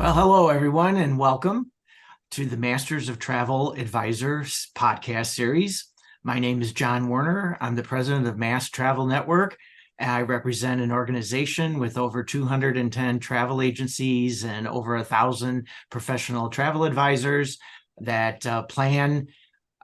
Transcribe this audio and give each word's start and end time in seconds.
Well, 0.00 0.14
hello, 0.14 0.48
everyone, 0.48 0.96
and 0.96 1.18
welcome 1.18 1.72
to 2.30 2.46
the 2.46 2.56
Masters 2.56 3.10
of 3.10 3.18
Travel 3.18 3.74
Advisors 3.74 4.70
podcast 4.74 5.34
series. 5.34 5.90
My 6.24 6.38
name 6.38 6.62
is 6.62 6.72
John 6.72 7.10
Werner. 7.10 7.58
I'm 7.60 7.74
the 7.74 7.82
president 7.82 8.26
of 8.26 8.38
MAST 8.38 8.74
Travel 8.74 9.06
Network. 9.06 9.58
I 10.00 10.22
represent 10.22 10.80
an 10.80 10.90
organization 10.90 11.78
with 11.78 11.98
over 11.98 12.24
210 12.24 13.18
travel 13.18 13.60
agencies 13.60 14.42
and 14.42 14.66
over 14.66 14.96
a 14.96 15.04
thousand 15.04 15.68
professional 15.90 16.48
travel 16.48 16.84
advisors 16.84 17.58
that 17.98 18.46
uh, 18.46 18.62
plan 18.62 19.26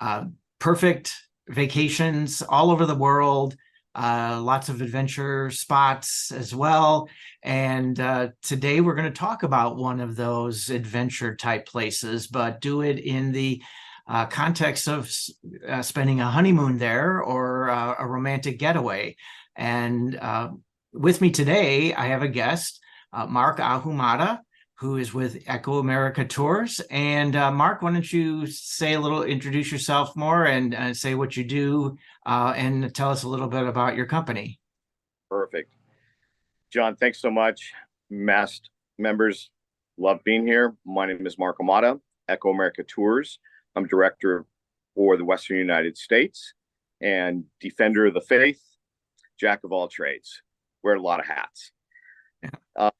uh, 0.00 0.24
perfect 0.58 1.14
vacations 1.46 2.40
all 2.40 2.70
over 2.70 2.86
the 2.86 2.94
world 2.94 3.54
uh, 3.96 4.38
lots 4.42 4.68
of 4.68 4.82
adventure 4.82 5.50
spots 5.50 6.30
as 6.30 6.54
well. 6.54 7.08
And 7.42 7.98
uh, 7.98 8.28
today 8.42 8.80
we're 8.80 8.94
going 8.94 9.12
to 9.12 9.18
talk 9.18 9.42
about 9.42 9.76
one 9.76 10.00
of 10.00 10.16
those 10.16 10.68
adventure 10.68 11.34
type 11.34 11.66
places, 11.66 12.26
but 12.26 12.60
do 12.60 12.82
it 12.82 12.98
in 12.98 13.32
the 13.32 13.62
uh, 14.06 14.26
context 14.26 14.86
of 14.86 15.10
uh, 15.66 15.80
spending 15.82 16.20
a 16.20 16.30
honeymoon 16.30 16.78
there 16.78 17.22
or 17.22 17.70
uh, 17.70 17.94
a 17.98 18.06
romantic 18.06 18.58
getaway. 18.58 19.16
And 19.56 20.20
with 20.92 21.20
me 21.20 21.30
today, 21.30 21.94
I 21.94 22.08
have 22.08 22.22
a 22.22 22.28
guest, 22.28 22.80
Marc 23.28 23.58
Ahumada 23.58 24.40
who 24.78 24.98
is 24.98 25.14
with 25.14 25.42
EcoAmerica 25.46 26.28
Tours. 26.28 26.80
And 26.90 27.34
uh, 27.34 27.50
Marc, 27.50 27.80
why 27.80 27.92
don't 27.92 28.12
you 28.12 28.46
say 28.46 28.92
a 28.92 29.00
little, 29.00 29.22
introduce 29.22 29.72
yourself 29.72 30.14
more 30.14 30.44
and 30.44 30.74
uh, 30.74 30.92
say 30.92 31.14
what 31.14 31.36
you 31.36 31.44
do 31.44 31.96
uh, 32.26 32.52
and 32.56 32.94
tell 32.94 33.10
us 33.10 33.22
a 33.22 33.28
little 33.28 33.48
bit 33.48 33.66
about 33.66 33.96
your 33.96 34.06
company. 34.06 34.60
Perfect. 35.30 35.72
John, 36.70 36.94
thanks 36.96 37.20
so 37.20 37.30
much. 37.30 37.72
MAST 38.10 38.68
members, 38.98 39.50
love 39.96 40.20
being 40.24 40.46
here. 40.46 40.76
My 40.84 41.06
name 41.06 41.26
is 41.26 41.38
Marc 41.38 41.58
Ahumada, 41.58 41.98
Echo 42.28 42.50
America 42.50 42.82
Tours. 42.82 43.38
I'm 43.74 43.86
director 43.86 44.44
for 44.94 45.16
the 45.16 45.24
Western 45.24 45.56
United 45.56 45.96
States 45.96 46.52
and 47.00 47.44
defender 47.60 48.06
of 48.06 48.14
the 48.14 48.20
faith, 48.20 48.60
jack 49.40 49.64
of 49.64 49.72
all 49.72 49.88
trades. 49.88 50.42
Wear 50.82 50.96
a 50.96 51.00
lot 51.00 51.20
of 51.20 51.26
hats. 51.26 51.72
Yeah. 52.42 52.90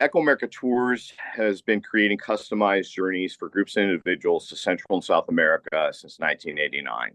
EcoAmerica 0.00 0.48
Tours 0.50 1.12
has 1.18 1.60
been 1.60 1.80
creating 1.80 2.18
customized 2.18 2.92
journeys 2.92 3.34
for 3.34 3.48
groups 3.48 3.76
and 3.76 3.90
individuals 3.90 4.48
to 4.48 4.54
Central 4.56 4.96
and 4.96 5.04
South 5.04 5.28
America 5.28 5.88
since 5.92 6.20
1989. 6.20 7.12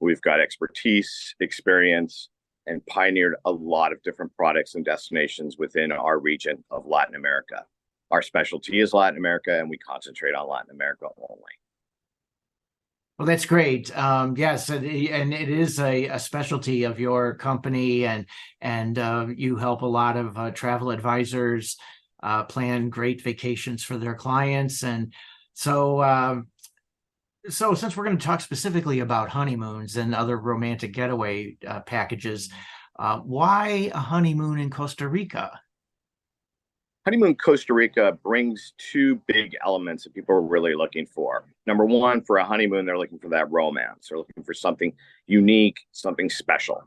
We've 0.00 0.20
got 0.20 0.38
expertise, 0.38 1.34
experience, 1.40 2.28
and 2.66 2.84
pioneered 2.86 3.36
a 3.46 3.50
lot 3.50 3.92
of 3.92 4.02
different 4.02 4.34
products 4.36 4.74
and 4.74 4.84
destinations 4.84 5.56
within 5.56 5.92
our 5.92 6.18
region 6.18 6.62
of 6.70 6.84
Latin 6.84 7.14
America. 7.14 7.64
Our 8.10 8.20
specialty 8.20 8.80
is 8.80 8.92
Latin 8.92 9.18
America, 9.18 9.58
and 9.58 9.70
we 9.70 9.78
concentrate 9.78 10.34
on 10.34 10.46
Latin 10.46 10.72
America 10.72 11.06
only. 11.16 11.52
Well, 13.18 13.26
that's 13.26 13.46
great. 13.46 13.96
Um, 13.96 14.36
yes, 14.36 14.68
and 14.68 14.84
it 14.84 15.48
is 15.48 15.78
a, 15.78 16.06
a, 16.06 16.18
specialty 16.18 16.84
of 16.84 16.98
your 16.98 17.34
company, 17.34 18.06
and 18.06 18.24
and 18.62 18.98
uh, 18.98 19.26
you 19.34 19.56
help 19.56 19.82
a 19.82 19.86
lot 19.86 20.16
of 20.16 20.38
uh, 20.38 20.50
travel 20.52 20.90
advisors 20.90 21.76
uh, 22.22 22.44
plan 22.44 22.90
great 22.90 23.22
vacations 23.22 23.82
for 23.82 23.96
their 23.96 24.14
clients. 24.14 24.82
And 24.82 25.12
so, 25.54 26.02
um, 26.02 26.48
so 27.48 27.74
since 27.74 27.96
we're 27.96 28.04
going 28.04 28.18
to 28.18 28.24
talk 28.24 28.40
specifically 28.40 29.00
about 29.00 29.30
honeymoons 29.30 29.96
and 29.96 30.14
other 30.14 30.38
romantic 30.38 30.92
getaway 30.92 31.56
uh, 31.66 31.80
packages, 31.80 32.50
uh, 32.98 33.18
why 33.18 33.90
a 33.94 33.98
honeymoon 33.98 34.58
in 34.58 34.70
Costa 34.70 35.08
Rica? 35.08 35.58
Honeymoon 37.06 37.34
Costa 37.36 37.72
Rica 37.72 38.18
brings 38.22 38.74
two 38.76 39.16
big 39.26 39.56
elements 39.64 40.04
that 40.04 40.12
people 40.12 40.34
are 40.34 40.42
really 40.42 40.74
looking 40.74 41.06
for. 41.06 41.44
Number 41.66 41.86
one, 41.86 42.20
for 42.20 42.36
a 42.36 42.44
honeymoon, 42.44 42.84
they're 42.84 42.98
looking 42.98 43.18
for 43.18 43.30
that 43.30 43.50
romance. 43.50 44.08
They're 44.08 44.18
looking 44.18 44.44
for 44.44 44.52
something 44.52 44.92
unique, 45.26 45.78
something 45.92 46.28
special 46.28 46.86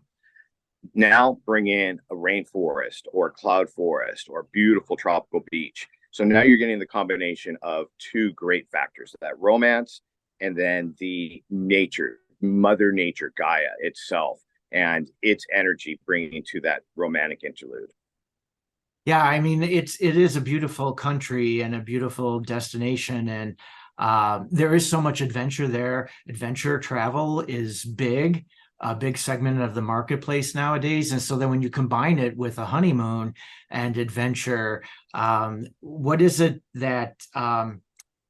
now 0.94 1.40
bring 1.46 1.68
in 1.68 2.00
a 2.12 2.16
rainforest 2.16 3.04
or 3.12 3.28
a 3.28 3.32
cloud 3.32 3.70
forest 3.70 4.28
or 4.30 4.48
beautiful 4.52 4.96
tropical 4.96 5.44
beach. 5.52 5.88
So 6.12 6.24
now 6.24 6.42
you're 6.42 6.58
getting 6.58 6.80
the 6.80 6.86
combination 6.86 7.58
of 7.62 7.88
two 7.98 8.32
great 8.34 8.70
factors 8.70 9.16
that 9.22 9.40
romance 9.40 10.02
and 10.42 10.56
then 10.56 10.94
the 11.00 11.44
nature, 11.50 12.20
Mother 12.42 12.92
Nature, 12.92 13.34
Gaia 13.38 13.70
itself, 13.80 14.42
and 14.72 15.10
its 15.22 15.46
energy 15.54 16.00
bringing 16.06 16.44
to 16.52 16.60
that 16.62 16.84
romantic 16.96 17.44
interlude. 17.44 17.92
Yeah, 19.06 19.24
I 19.24 19.40
mean 19.40 19.64
it's 19.64 19.98
it 19.98 20.16
is 20.16 20.36
a 20.36 20.42
beautiful 20.42 20.94
country 20.94 21.62
and 21.62 21.76
a 21.76 21.80
beautiful 21.80 22.40
destination, 22.40 23.28
and 23.28 23.60
uh, 23.98 24.44
there 24.50 24.74
is 24.76 24.90
so 24.90 25.02
much 25.02 25.22
adventure 25.22 25.68
there. 25.68 26.10
Adventure 26.28 26.80
travel 26.80 27.42
is 27.42 27.84
big 27.84 28.46
a 28.80 28.96
big 28.96 29.18
segment 29.18 29.62
of 29.62 29.74
the 29.74 29.82
marketplace 29.82 30.54
nowadays. 30.54 31.12
And 31.12 31.22
so 31.22 31.38
then 31.38 31.50
when 31.50 31.62
you 31.62 31.70
combine 31.70 32.20
it 32.20 32.36
with 32.36 32.58
a 32.58 32.66
honeymoon 32.66 33.34
and 33.70 33.98
adventure, 33.98 34.84
um, 35.14 35.68
what 35.80 36.22
is 36.22 36.42
it 36.42 36.62
that 36.76 37.26
um, 37.34 37.82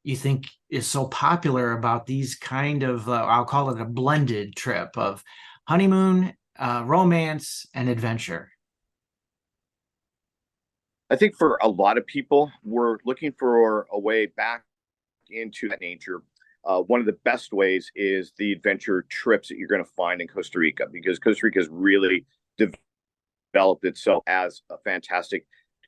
you 0.03 0.15
think 0.15 0.47
is 0.69 0.85
so 0.85 1.07
popular 1.07 1.71
about 1.71 2.05
these 2.05 2.35
kind 2.35 2.83
of, 2.83 3.09
uh, 3.09 3.25
I'll 3.25 3.45
call 3.45 3.69
it 3.71 3.81
a 3.81 3.85
blended 3.85 4.55
trip 4.55 4.97
of 4.97 5.23
honeymoon, 5.67 6.33
uh, 6.59 6.83
romance, 6.85 7.65
and 7.73 7.89
adventure? 7.89 8.51
I 11.09 11.15
think 11.15 11.35
for 11.35 11.59
a 11.61 11.67
lot 11.67 11.97
of 11.97 12.05
people, 12.05 12.51
we're 12.63 12.97
looking 13.05 13.33
for 13.37 13.87
a 13.91 13.99
way 13.99 14.25
back 14.27 14.63
into 15.29 15.69
that 15.69 15.81
nature 15.81 16.23
uh, 16.65 16.81
one 16.81 16.99
of 16.99 17.05
the 17.05 17.17
best 17.25 17.51
ways 17.51 17.91
is 17.95 18.31
the 18.37 18.51
adventure 18.53 19.05
trips 19.09 19.49
that 19.49 19.57
you're 19.57 19.67
going 19.67 19.83
to 19.83 19.91
find 19.97 20.21
in 20.21 20.27
Costa 20.27 20.59
Rica 20.59 20.85
because 20.91 21.19
Costa 21.19 21.45
Rica 21.45 21.59
has 21.59 21.67
really 21.69 22.25
developed 22.57 23.85
itself 23.85 24.23
as 24.27 24.61
a 24.69 24.77
fantastic 24.79 25.45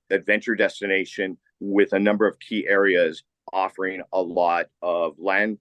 adventure 0.10 0.56
destination 0.56 1.38
with 1.60 1.94
a 1.94 2.00
number 2.00 2.28
of 2.28 2.40
key 2.40 2.68
areas 2.68 3.24
offering 3.54 4.02
a 4.12 4.22
lot 4.22 4.66
of 4.82 5.16
land 5.18 5.58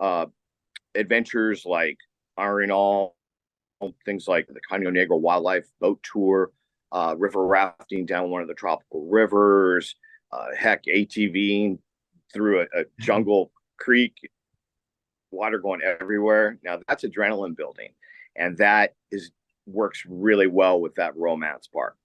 uh, 0.00 0.26
adventures 0.94 1.64
like 1.64 1.98
Arenal, 2.38 3.12
things 4.04 4.26
like 4.26 4.48
the 4.48 4.60
Caño 4.70 4.88
Negro 4.88 5.20
Wildlife 5.20 5.66
Boat 5.80 6.02
Tour, 6.02 6.50
uh, 6.92 7.14
river 7.16 7.46
rafting 7.46 8.04
down 8.04 8.30
one 8.30 8.42
of 8.42 8.48
the 8.48 8.54
tropical 8.54 9.06
rivers, 9.06 9.94
uh, 10.32 10.46
heck, 10.56 10.84
ATVing 10.84 11.78
through 12.32 12.60
a, 12.60 12.62
a 12.62 12.66
mm-hmm. 12.66 13.02
jungle 13.02 13.52
creek 13.78 14.14
water 15.30 15.58
going 15.58 15.80
everywhere. 15.82 16.58
Now 16.62 16.80
that's 16.88 17.04
adrenaline 17.04 17.56
building, 17.56 17.90
and 18.36 18.56
that 18.58 18.94
is 19.10 19.30
works 19.66 20.04
really 20.08 20.46
well 20.46 20.80
with 20.80 20.94
that 20.96 21.16
romance 21.16 21.66
part. 21.66 21.96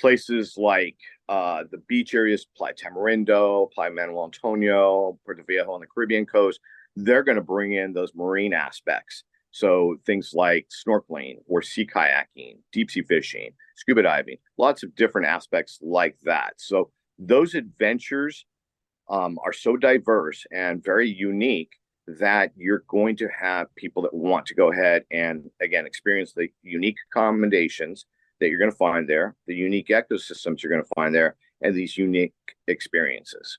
Places 0.00 0.54
like 0.56 0.96
uh, 1.28 1.64
the 1.70 1.78
beach 1.78 2.14
areas, 2.14 2.46
Playa 2.56 2.74
Tamarindo, 2.74 3.70
Playa 3.72 3.90
Manuel 3.90 4.24
Antonio, 4.24 5.18
Puerto 5.24 5.42
Viejo 5.42 5.72
on 5.72 5.80
the 5.80 5.86
Caribbean 5.86 6.26
coast, 6.26 6.60
they're 6.96 7.22
going 7.22 7.36
to 7.36 7.42
bring 7.42 7.72
in 7.72 7.92
those 7.92 8.14
marine 8.14 8.52
aspects. 8.52 9.24
So 9.50 9.96
things 10.06 10.32
like 10.32 10.68
snorkeling 10.68 11.38
or 11.46 11.60
sea 11.60 11.86
kayaking, 11.86 12.58
deep 12.72 12.90
sea 12.90 13.02
fishing, 13.02 13.50
scuba 13.76 14.02
diving, 14.02 14.38
lots 14.58 14.82
of 14.82 14.94
different 14.94 15.26
aspects 15.26 15.78
like 15.82 16.16
that. 16.24 16.54
So 16.56 16.90
those 17.18 17.54
adventures 17.54 18.46
um, 19.08 19.38
are 19.44 19.52
so 19.52 19.76
diverse 19.76 20.46
and 20.52 20.82
very 20.82 21.08
unique 21.10 21.72
that 22.18 22.52
you're 22.56 22.84
going 22.88 23.16
to 23.16 23.28
have 23.28 23.74
people 23.76 24.02
that 24.02 24.14
want 24.14 24.46
to 24.46 24.54
go 24.54 24.72
ahead 24.72 25.04
and 25.10 25.50
again 25.60 25.86
experience 25.86 26.32
the 26.32 26.48
unique 26.62 26.96
accommodations 27.10 28.06
that 28.40 28.48
you're 28.48 28.58
going 28.58 28.70
to 28.70 28.76
find 28.76 29.08
there, 29.08 29.36
the 29.46 29.54
unique 29.54 29.88
ecosystems 29.88 30.62
you're 30.62 30.72
going 30.72 30.82
to 30.82 30.94
find 30.94 31.14
there, 31.14 31.36
and 31.60 31.74
these 31.74 31.96
unique 31.96 32.32
experiences. 32.66 33.58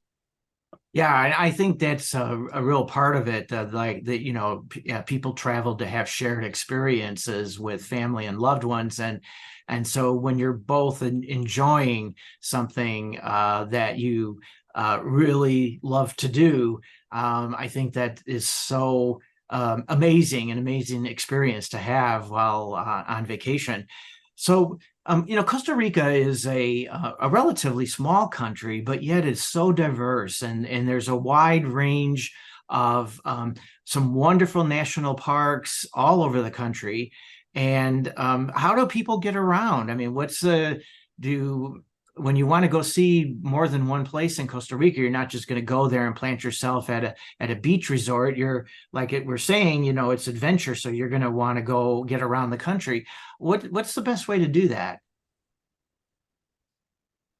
Yeah, 0.93 1.33
I 1.37 1.51
think 1.51 1.79
that's 1.79 2.13
a, 2.13 2.47
a 2.51 2.61
real 2.61 2.85
part 2.85 3.15
of 3.15 3.29
it. 3.29 3.51
Uh, 3.51 3.67
like 3.71 4.03
that, 4.05 4.21
you 4.21 4.33
know, 4.33 4.65
p- 4.67 4.83
yeah, 4.85 5.01
people 5.01 5.33
travel 5.33 5.75
to 5.75 5.85
have 5.85 6.09
shared 6.09 6.43
experiences 6.43 7.57
with 7.57 7.85
family 7.85 8.25
and 8.25 8.39
loved 8.39 8.65
ones, 8.65 8.99
and 8.99 9.21
and 9.69 9.87
so 9.87 10.13
when 10.13 10.37
you're 10.37 10.51
both 10.51 11.01
in, 11.01 11.23
enjoying 11.23 12.15
something 12.41 13.17
uh, 13.21 13.65
that 13.69 13.99
you 13.99 14.41
uh, 14.75 14.99
really 15.01 15.79
love 15.81 16.13
to 16.17 16.27
do, 16.27 16.81
um, 17.11 17.55
I 17.57 17.67
think 17.67 17.93
that 17.93 18.21
is 18.25 18.47
so 18.47 19.21
um, 19.49 19.83
amazing, 19.89 20.49
an 20.51 20.57
amazing 20.57 21.05
experience 21.05 21.69
to 21.69 21.77
have 21.77 22.29
while 22.29 22.73
uh, 22.73 23.03
on 23.07 23.25
vacation. 23.25 23.87
So, 24.35 24.79
um, 25.05 25.25
you 25.27 25.35
know, 25.35 25.43
Costa 25.43 25.75
Rica 25.75 26.09
is 26.09 26.47
a 26.47 26.87
uh, 26.87 27.11
a 27.19 27.29
relatively 27.29 27.85
small 27.85 28.27
country, 28.27 28.81
but 28.81 29.03
yet 29.03 29.25
it's 29.25 29.43
so 29.43 29.71
diverse, 29.71 30.41
and 30.41 30.65
and 30.65 30.87
there's 30.87 31.09
a 31.09 31.15
wide 31.15 31.65
range 31.65 32.33
of 32.69 33.19
um, 33.25 33.55
some 33.83 34.13
wonderful 34.13 34.63
national 34.63 35.15
parks 35.15 35.85
all 35.93 36.23
over 36.23 36.41
the 36.41 36.51
country. 36.51 37.11
And 37.53 38.13
um, 38.15 38.49
how 38.55 38.75
do 38.75 38.85
people 38.87 39.17
get 39.17 39.35
around? 39.35 39.91
I 39.91 39.95
mean, 39.95 40.13
what's 40.13 40.39
the 40.39 40.81
do 41.19 41.83
when 42.15 42.35
you 42.35 42.45
want 42.45 42.63
to 42.63 42.69
go 42.69 42.81
see 42.81 43.35
more 43.41 43.67
than 43.67 43.87
one 43.87 44.05
place 44.05 44.37
in 44.37 44.47
Costa 44.47 44.75
Rica, 44.75 44.99
you're 44.99 45.09
not 45.09 45.29
just 45.29 45.47
going 45.47 45.59
to 45.59 45.65
go 45.65 45.87
there 45.87 46.07
and 46.07 46.15
plant 46.15 46.43
yourself 46.43 46.89
at 46.89 47.03
a 47.03 47.15
at 47.39 47.51
a 47.51 47.55
beach 47.55 47.89
resort. 47.89 48.37
You're 48.37 48.67
like 48.91 49.13
it, 49.13 49.25
we're 49.25 49.37
saying, 49.37 49.83
you 49.83 49.93
know, 49.93 50.11
it's 50.11 50.27
adventure, 50.27 50.75
so 50.75 50.89
you're 50.89 51.09
going 51.09 51.21
to 51.21 51.31
want 51.31 51.57
to 51.57 51.61
go 51.61 52.03
get 52.03 52.21
around 52.21 52.49
the 52.49 52.57
country. 52.57 53.07
What 53.39 53.63
what's 53.71 53.95
the 53.95 54.01
best 54.01 54.27
way 54.27 54.39
to 54.39 54.47
do 54.47 54.67
that? 54.69 54.99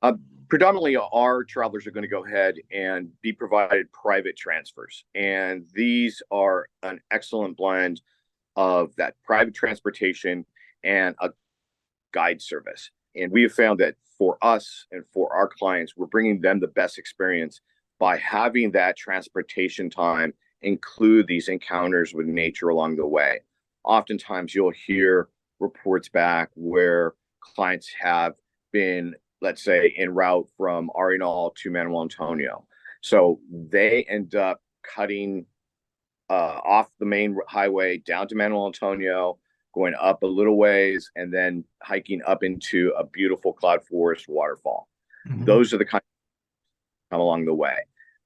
Uh, 0.01 0.13
predominantly, 0.47 0.95
our 0.95 1.44
travelers 1.44 1.85
are 1.85 1.91
going 1.91 2.03
to 2.03 2.07
go 2.07 2.25
ahead 2.25 2.56
and 2.71 3.09
be 3.21 3.33
provided 3.33 3.91
private 3.91 4.38
transfers, 4.38 5.03
and 5.15 5.65
these 5.74 6.24
are 6.31 6.67
an 6.81 7.01
excellent 7.12 7.57
blend 7.57 8.01
of 8.56 8.95
that 8.95 9.15
private 9.24 9.53
transportation 9.53 10.45
and 10.83 11.15
a 11.19 11.29
guide 12.13 12.41
service. 12.41 12.89
And 13.16 13.31
we 13.31 13.44
have 13.44 13.54
found 13.54 13.80
that 13.80 13.96
for 14.18 14.38
us 14.42 14.86
and 14.92 15.04
for 15.13 15.34
our 15.34 15.48
clients, 15.48 15.98
we're 15.98 16.06
bringing 16.06 16.42
them 16.42 16.60
the 16.60 16.68
best 16.68 16.98
experience 16.98 17.62
by 18.00 18.18
having 18.18 18.72
that 18.72 18.98
transportation 18.98 19.90
time 19.90 20.34
include 20.62 21.28
these 21.28 21.48
encounters 21.48 22.13
with 22.13 22.28
nature 22.28 22.69
along 22.69 22.96
the 22.96 23.06
way. 23.06 23.42
Oftentimes, 23.84 24.54
you'll 24.54 24.72
hear 24.72 25.30
reports 25.60 26.10
back 26.10 26.50
where 26.56 27.13
clients 27.40 27.92
have 28.00 28.34
been, 28.72 29.16
let's 29.42 29.63
say, 29.63 29.94
en 29.98 30.13
route 30.13 30.48
from 30.58 30.90
Arenal 30.96 31.56
to 31.56 31.72
Manuel 31.72 32.04
Antonio. 32.04 32.66
So 33.02 33.40
they 33.52 34.04
end 34.04 34.36
up 34.36 34.62
cutting 34.84 35.46
uh, 36.30 36.60
off 36.63 36.90
the 37.00 37.06
main 37.06 37.38
highway 37.48 37.98
down 37.98 38.28
to 38.28 38.36
Manuel 38.36 38.68
Antonio, 38.68 39.38
going 39.73 39.94
up 40.00 40.23
a 40.23 40.27
little 40.27 40.57
ways, 40.57 41.09
and 41.15 41.33
then 41.33 41.63
hiking 41.81 42.21
up 42.25 42.44
into 42.44 42.94
a 42.97 43.06
beautiful 43.06 43.53
cloud 43.53 43.83
forest 43.85 44.25
waterfall. 44.27 44.88
Mm-hmm. 45.27 45.45
Those 45.45 45.73
are 45.73 45.77
the 45.77 45.85
kind 45.85 46.01
of 46.01 47.15
come 47.15 47.21
along 47.21 47.45
the 47.45 47.53
way. 47.53 47.77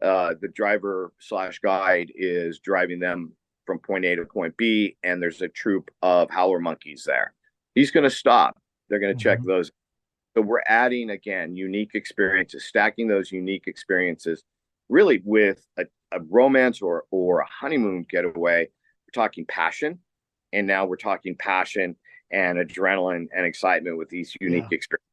Uh, 0.02 0.34
the 0.42 0.48
driver 0.50 1.14
slash 1.20 1.60
guide 1.60 2.12
is 2.16 2.60
driving 2.60 3.00
them 3.00 3.34
from 3.66 3.80
point 3.80 4.06
A 4.06 4.16
to 4.16 4.26
point 4.26 4.56
B, 4.58 4.98
and 5.04 5.22
there's 5.22 5.42
a 5.42 5.48
troop 5.48 5.90
of 6.02 6.30
howler 6.30 6.60
monkeys 6.60 7.04
there. 7.06 7.34
He's 7.74 7.92
going 7.92 8.04
to 8.04 8.10
stop. 8.10 8.58
They're 8.90 9.00
going 9.00 9.18
to 9.18 9.20
mm-hmm. 9.20 9.40
check 9.42 9.46
those. 9.46 9.72
So 10.36 10.42
we're 10.42 10.64
adding 10.68 11.12
again 11.12 11.56
unique 11.56 11.92
experiences, 11.94 12.66
stacking 12.66 13.08
those 13.08 13.32
unique 13.32 13.68
experiences, 13.68 14.44
really 14.90 15.22
with 15.24 15.66
a, 15.78 15.86
a 16.12 16.20
romance 16.30 16.82
or 16.82 17.06
or 17.10 17.40
a 17.40 17.48
honeymoon 17.48 18.06
getaway. 18.10 18.68
We're 19.08 19.24
talking 19.24 19.46
passion, 19.46 20.00
and 20.54 20.68
now 20.68 20.86
we're 20.86 20.96
talking 20.96 21.36
passion 21.36 21.96
and 22.32 22.58
adrenaline 22.58 23.28
and 23.36 23.46
excitement 23.46 23.98
with 23.98 24.10
these 24.10 24.36
unique 24.40 24.66
yeah. 24.72 24.76
experiences 24.76 25.06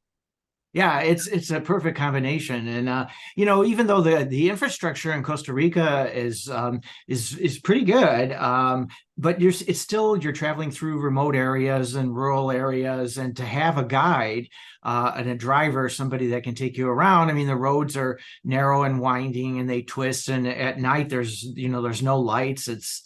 yeah 0.73 1.01
it's 1.01 1.27
it's 1.27 1.51
a 1.51 1.61
perfect 1.61 1.97
combination 1.97 2.67
and 2.67 2.89
uh, 2.89 3.07
you 3.37 3.45
know 3.45 3.65
even 3.65 3.87
though 3.87 4.01
the 4.01 4.25
the 4.25 4.49
infrastructure 4.49 5.13
in 5.13 5.23
costa 5.23 5.53
rica 5.53 6.11
is 6.15 6.49
um, 6.49 6.81
is 7.07 7.37
is 7.39 7.59
pretty 7.59 7.85
good 7.85 8.33
um, 8.33 8.89
but 9.19 9.41
you're 9.41 9.53
it's 9.69 9.81
still 9.81 10.17
you're 10.17 10.33
traveling 10.33 10.71
through 10.71 11.01
remote 11.01 11.37
areas 11.37 11.95
and 11.95 12.15
rural 12.15 12.51
areas 12.51 13.19
and 13.19 13.37
to 13.37 13.45
have 13.45 13.79
a 13.79 13.85
guide 13.85 14.49
uh, 14.83 15.13
and 15.17 15.29
a 15.29 15.35
driver 15.35 15.89
somebody 15.89 16.29
that 16.29 16.43
can 16.43 16.55
take 16.55 16.77
you 16.77 16.89
around 16.89 17.29
i 17.29 17.33
mean 17.33 17.47
the 17.47 17.57
roads 17.57 17.97
are 17.97 18.19
narrow 18.45 18.85
and 18.85 18.99
winding 18.99 19.61
and 19.61 19.69
they 19.69 19.83
twist 19.83 20.29
and 20.29 20.47
at 20.47 20.79
night 20.79 21.09
there's 21.09 21.43
you 21.43 21.69
know 21.69 21.83
there's 21.83 22.03
no 22.03 22.19
lights 22.19 22.69
it's 22.69 23.05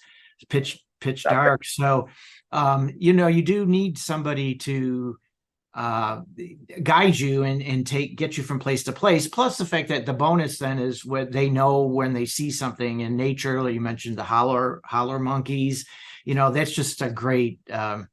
pitch 0.48 0.78
pitch 1.06 1.22
dark. 1.24 1.64
So, 1.64 2.08
um, 2.52 2.92
you 2.96 3.12
know, 3.12 3.28
you 3.28 3.42
do 3.42 3.66
need 3.66 3.98
somebody 3.98 4.54
to 4.56 5.18
uh, 5.74 6.22
guide 6.82 7.18
you 7.18 7.42
and, 7.42 7.62
and 7.62 7.86
take 7.86 8.16
get 8.16 8.36
you 8.36 8.42
from 8.42 8.58
place 8.58 8.84
to 8.84 8.92
place. 8.92 9.28
Plus, 9.28 9.58
the 9.58 9.64
fact 9.64 9.88
that 9.88 10.06
the 10.06 10.12
bonus 10.14 10.58
then 10.58 10.78
is 10.78 11.04
what 11.04 11.32
they 11.32 11.50
know 11.50 11.82
when 11.82 12.14
they 12.14 12.24
see 12.24 12.50
something 12.50 13.00
in 13.00 13.16
nature. 13.16 13.62
Like 13.62 13.74
You 13.74 13.80
mentioned 13.80 14.16
the 14.16 14.24
howler 14.24 14.80
howler 14.84 15.18
monkeys. 15.18 15.86
You 16.24 16.34
know, 16.34 16.50
that's 16.50 16.72
just 16.72 17.02
a 17.02 17.10
great 17.10 17.60
um, 17.70 18.08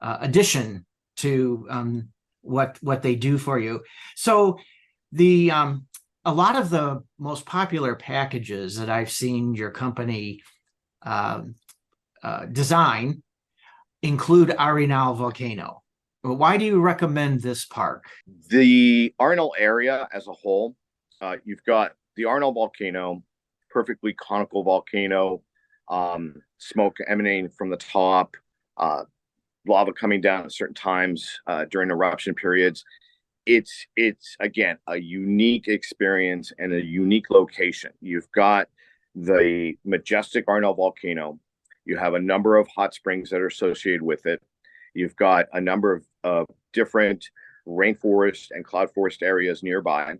uh, 0.00 0.18
addition 0.20 0.84
to 1.16 1.66
um, 1.70 2.08
what 2.42 2.78
what 2.80 3.02
they 3.02 3.14
do 3.14 3.38
for 3.38 3.58
you. 3.58 3.82
So 4.16 4.58
the 5.12 5.52
um, 5.52 5.86
a 6.24 6.34
lot 6.34 6.56
of 6.56 6.68
the 6.68 7.04
most 7.18 7.46
popular 7.46 7.94
packages 7.94 8.78
that 8.78 8.90
I've 8.90 9.10
seen 9.10 9.54
your 9.54 9.70
company 9.70 10.42
um, 11.02 11.54
uh, 12.24 12.46
design 12.46 13.22
include 14.02 14.48
Arenal 14.48 15.16
volcano. 15.16 15.82
Why 16.22 16.56
do 16.56 16.64
you 16.64 16.80
recommend 16.80 17.42
this 17.42 17.66
park? 17.66 18.06
The 18.48 19.14
Arenal 19.20 19.50
area 19.58 20.08
as 20.12 20.26
a 20.26 20.32
whole, 20.32 20.74
uh, 21.20 21.36
you've 21.44 21.64
got 21.64 21.92
the 22.16 22.22
Arenal 22.22 22.54
volcano, 22.54 23.22
perfectly 23.70 24.14
conical 24.14 24.62
volcano, 24.62 25.42
um, 25.90 26.36
smoke 26.56 26.96
emanating 27.06 27.50
from 27.50 27.68
the 27.68 27.76
top, 27.76 28.36
uh, 28.78 29.04
lava 29.66 29.92
coming 29.92 30.22
down 30.22 30.44
at 30.44 30.52
certain 30.52 30.74
times 30.74 31.40
uh, 31.46 31.66
during 31.70 31.90
eruption 31.90 32.34
periods. 32.34 32.84
It's 33.46 33.86
it's 33.96 34.36
again 34.40 34.78
a 34.86 34.96
unique 34.96 35.68
experience 35.68 36.52
and 36.58 36.72
a 36.72 36.82
unique 36.82 37.28
location. 37.28 37.92
You've 38.00 38.30
got 38.32 38.68
the 39.14 39.76
majestic 39.84 40.46
Arenal 40.46 40.74
volcano, 40.74 41.38
you 41.84 41.96
have 41.96 42.14
a 42.14 42.20
number 42.20 42.56
of 42.56 42.66
hot 42.68 42.94
springs 42.94 43.30
that 43.30 43.40
are 43.40 43.46
associated 43.46 44.02
with 44.02 44.26
it. 44.26 44.42
You've 44.94 45.16
got 45.16 45.46
a 45.52 45.60
number 45.60 46.02
of, 46.22 46.46
different 46.72 47.30
rainforest 47.68 48.48
and 48.50 48.64
cloud 48.64 48.90
forest 48.92 49.22
areas 49.22 49.62
nearby. 49.62 50.16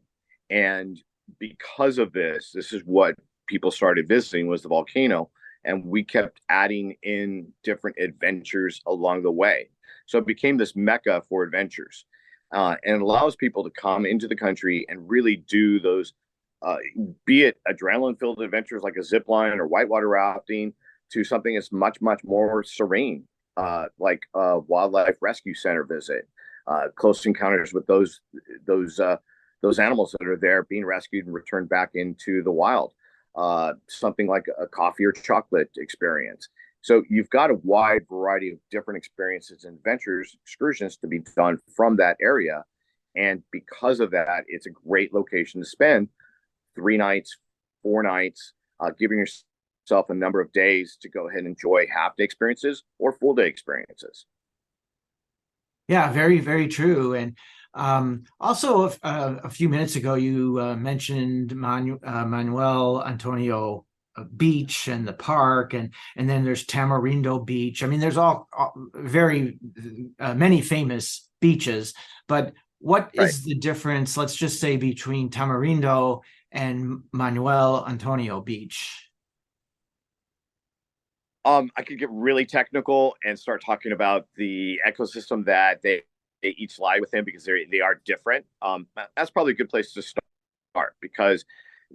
And 0.50 1.00
because 1.40 1.98
of 1.98 2.12
this, 2.12 2.52
this 2.54 2.72
is 2.72 2.82
what 2.84 3.16
people 3.48 3.72
started 3.72 4.06
visiting 4.06 4.46
was 4.46 4.62
the 4.62 4.68
volcano. 4.68 5.30
And 5.64 5.84
we 5.84 6.04
kept 6.04 6.40
adding 6.48 6.96
in 7.02 7.52
different 7.64 7.96
adventures 7.98 8.80
along 8.86 9.22
the 9.22 9.32
way. 9.32 9.70
So 10.06 10.18
it 10.18 10.26
became 10.26 10.56
this 10.56 10.76
mecca 10.76 11.22
for 11.28 11.42
adventures. 11.42 12.06
Uh, 12.52 12.76
and 12.84 13.02
allows 13.02 13.34
people 13.34 13.64
to 13.64 13.70
come 13.70 14.06
into 14.06 14.28
the 14.28 14.36
country 14.36 14.86
and 14.88 15.08
really 15.08 15.36
do 15.36 15.80
those, 15.80 16.12
uh, 16.62 16.76
be 17.24 17.42
it 17.42 17.58
adrenaline 17.66 18.16
filled 18.16 18.40
adventures 18.40 18.82
like 18.84 18.94
a 18.96 19.02
zip 19.02 19.28
line 19.28 19.58
or 19.58 19.66
whitewater 19.66 20.08
rafting, 20.08 20.72
to 21.14 21.24
something 21.24 21.54
that's 21.54 21.72
much 21.72 22.00
much 22.00 22.22
more 22.24 22.62
serene 22.62 23.24
uh, 23.56 23.86
like 23.98 24.22
a 24.34 24.58
wildlife 24.58 25.16
rescue 25.20 25.54
center 25.54 25.84
visit 25.84 26.28
uh, 26.66 26.88
close 26.96 27.24
encounters 27.24 27.72
with 27.72 27.86
those 27.86 28.20
those 28.66 29.00
uh, 29.00 29.16
those 29.62 29.78
animals 29.78 30.14
that 30.18 30.28
are 30.28 30.36
there 30.36 30.64
being 30.64 30.84
rescued 30.84 31.24
and 31.24 31.34
returned 31.34 31.68
back 31.68 31.90
into 31.94 32.42
the 32.42 32.50
wild 32.50 32.92
uh, 33.36 33.72
something 33.88 34.26
like 34.26 34.46
a 34.60 34.66
coffee 34.66 35.04
or 35.04 35.10
chocolate 35.10 35.70
experience. 35.76 36.48
So 36.82 37.02
you've 37.08 37.30
got 37.30 37.50
a 37.50 37.58
wide 37.64 38.06
variety 38.08 38.50
of 38.50 38.58
different 38.70 38.98
experiences 38.98 39.64
and 39.64 39.76
adventures 39.76 40.36
excursions 40.42 40.96
to 40.98 41.08
be 41.08 41.20
done 41.34 41.58
from 41.74 41.96
that 41.96 42.16
area. 42.20 42.64
And 43.16 43.42
because 43.50 44.00
of 44.00 44.10
that 44.10 44.44
it's 44.48 44.66
a 44.66 44.70
great 44.70 45.14
location 45.14 45.60
to 45.60 45.66
spend 45.66 46.08
three 46.74 46.96
nights 46.96 47.36
four 47.84 48.02
nights 48.02 48.54
uh, 48.80 48.90
giving 48.98 49.18
yourself 49.18 49.44
yourself 49.84 50.10
a 50.10 50.14
number 50.14 50.40
of 50.40 50.52
days 50.52 50.96
to 51.02 51.08
go 51.08 51.28
ahead 51.28 51.40
and 51.40 51.48
enjoy 51.48 51.86
half 51.92 52.16
day 52.16 52.24
experiences 52.24 52.82
or 52.98 53.12
full 53.12 53.34
day 53.34 53.46
experiences. 53.46 54.26
Yeah, 55.88 56.10
very, 56.12 56.40
very 56.40 56.68
true. 56.68 57.14
And 57.14 57.36
um, 57.74 58.24
also, 58.40 58.92
uh, 59.02 59.36
a 59.42 59.50
few 59.50 59.68
minutes 59.68 59.96
ago, 59.96 60.14
you 60.14 60.58
uh, 60.60 60.76
mentioned 60.76 61.54
Manu- 61.54 62.00
uh, 62.02 62.24
Manuel 62.24 63.04
Antonio 63.04 63.84
uh, 64.16 64.24
Beach 64.36 64.88
and 64.88 65.06
the 65.06 65.12
park, 65.12 65.74
and 65.74 65.92
and 66.16 66.30
then 66.30 66.44
there's 66.44 66.64
Tamarindo 66.64 67.44
Beach. 67.44 67.82
I 67.82 67.86
mean, 67.88 68.00
there's 68.00 68.16
all, 68.16 68.48
all 68.56 68.72
very 68.94 69.58
uh, 70.20 70.34
many 70.34 70.62
famous 70.62 71.28
beaches. 71.40 71.92
But 72.28 72.54
what 72.78 73.10
right. 73.16 73.28
is 73.28 73.42
the 73.42 73.56
difference? 73.56 74.16
Let's 74.16 74.36
just 74.36 74.60
say 74.60 74.76
between 74.76 75.30
Tamarindo 75.30 76.22
and 76.52 77.02
Manuel 77.12 77.84
Antonio 77.86 78.40
Beach. 78.40 79.10
Um, 81.44 81.70
I 81.76 81.82
could 81.82 81.98
get 81.98 82.10
really 82.10 82.46
technical 82.46 83.16
and 83.24 83.38
start 83.38 83.62
talking 83.64 83.92
about 83.92 84.26
the 84.36 84.80
ecosystem 84.86 85.44
that 85.44 85.82
they, 85.82 86.02
they 86.42 86.50
each 86.56 86.78
lie 86.78 86.98
within 87.00 87.24
because 87.24 87.44
they 87.44 87.66
they 87.70 87.80
are 87.80 88.00
different. 88.06 88.46
Um, 88.62 88.86
that's 89.16 89.30
probably 89.30 89.52
a 89.52 89.56
good 89.56 89.68
place 89.68 89.92
to 89.92 90.02
start 90.02 90.96
because 91.00 91.44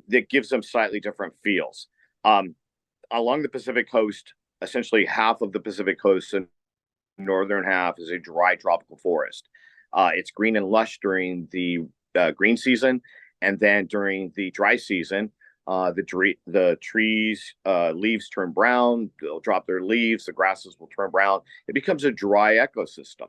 it 0.09 0.29
gives 0.29 0.49
them 0.49 0.61
slightly 0.61 0.99
different 0.99 1.33
feels. 1.43 1.87
Um, 2.23 2.55
along 3.11 3.41
the 3.41 3.49
Pacific 3.49 3.89
coast, 3.89 4.33
essentially 4.61 5.05
half 5.05 5.41
of 5.41 5.51
the 5.51 5.59
Pacific 5.59 5.99
coast 5.99 6.33
and 6.33 6.47
northern 7.17 7.63
half 7.63 7.95
is 7.97 8.09
a 8.09 8.19
dry 8.19 8.55
tropical 8.55 8.97
forest. 8.97 9.49
Uh, 9.93 10.11
it's 10.13 10.31
green 10.31 10.55
and 10.55 10.67
lush 10.67 10.99
during 11.01 11.47
the 11.51 11.79
uh, 12.15 12.31
green 12.31 12.57
season, 12.57 13.01
and 13.41 13.59
then 13.59 13.87
during 13.87 14.31
the 14.35 14.51
dry 14.51 14.75
season, 14.75 15.31
uh, 15.69 15.91
the, 15.91 16.01
tree, 16.01 16.35
the 16.47 16.79
trees 16.81 17.53
uh, 17.63 17.91
leaves 17.91 18.27
turn 18.27 18.51
brown. 18.51 19.11
They'll 19.21 19.39
drop 19.39 19.67
their 19.67 19.83
leaves. 19.83 20.25
The 20.25 20.33
grasses 20.33 20.77
will 20.79 20.87
turn 20.87 21.11
brown. 21.11 21.41
It 21.67 21.75
becomes 21.75 22.05
a 22.05 22.11
dry 22.11 22.55
ecosystem. 22.55 23.27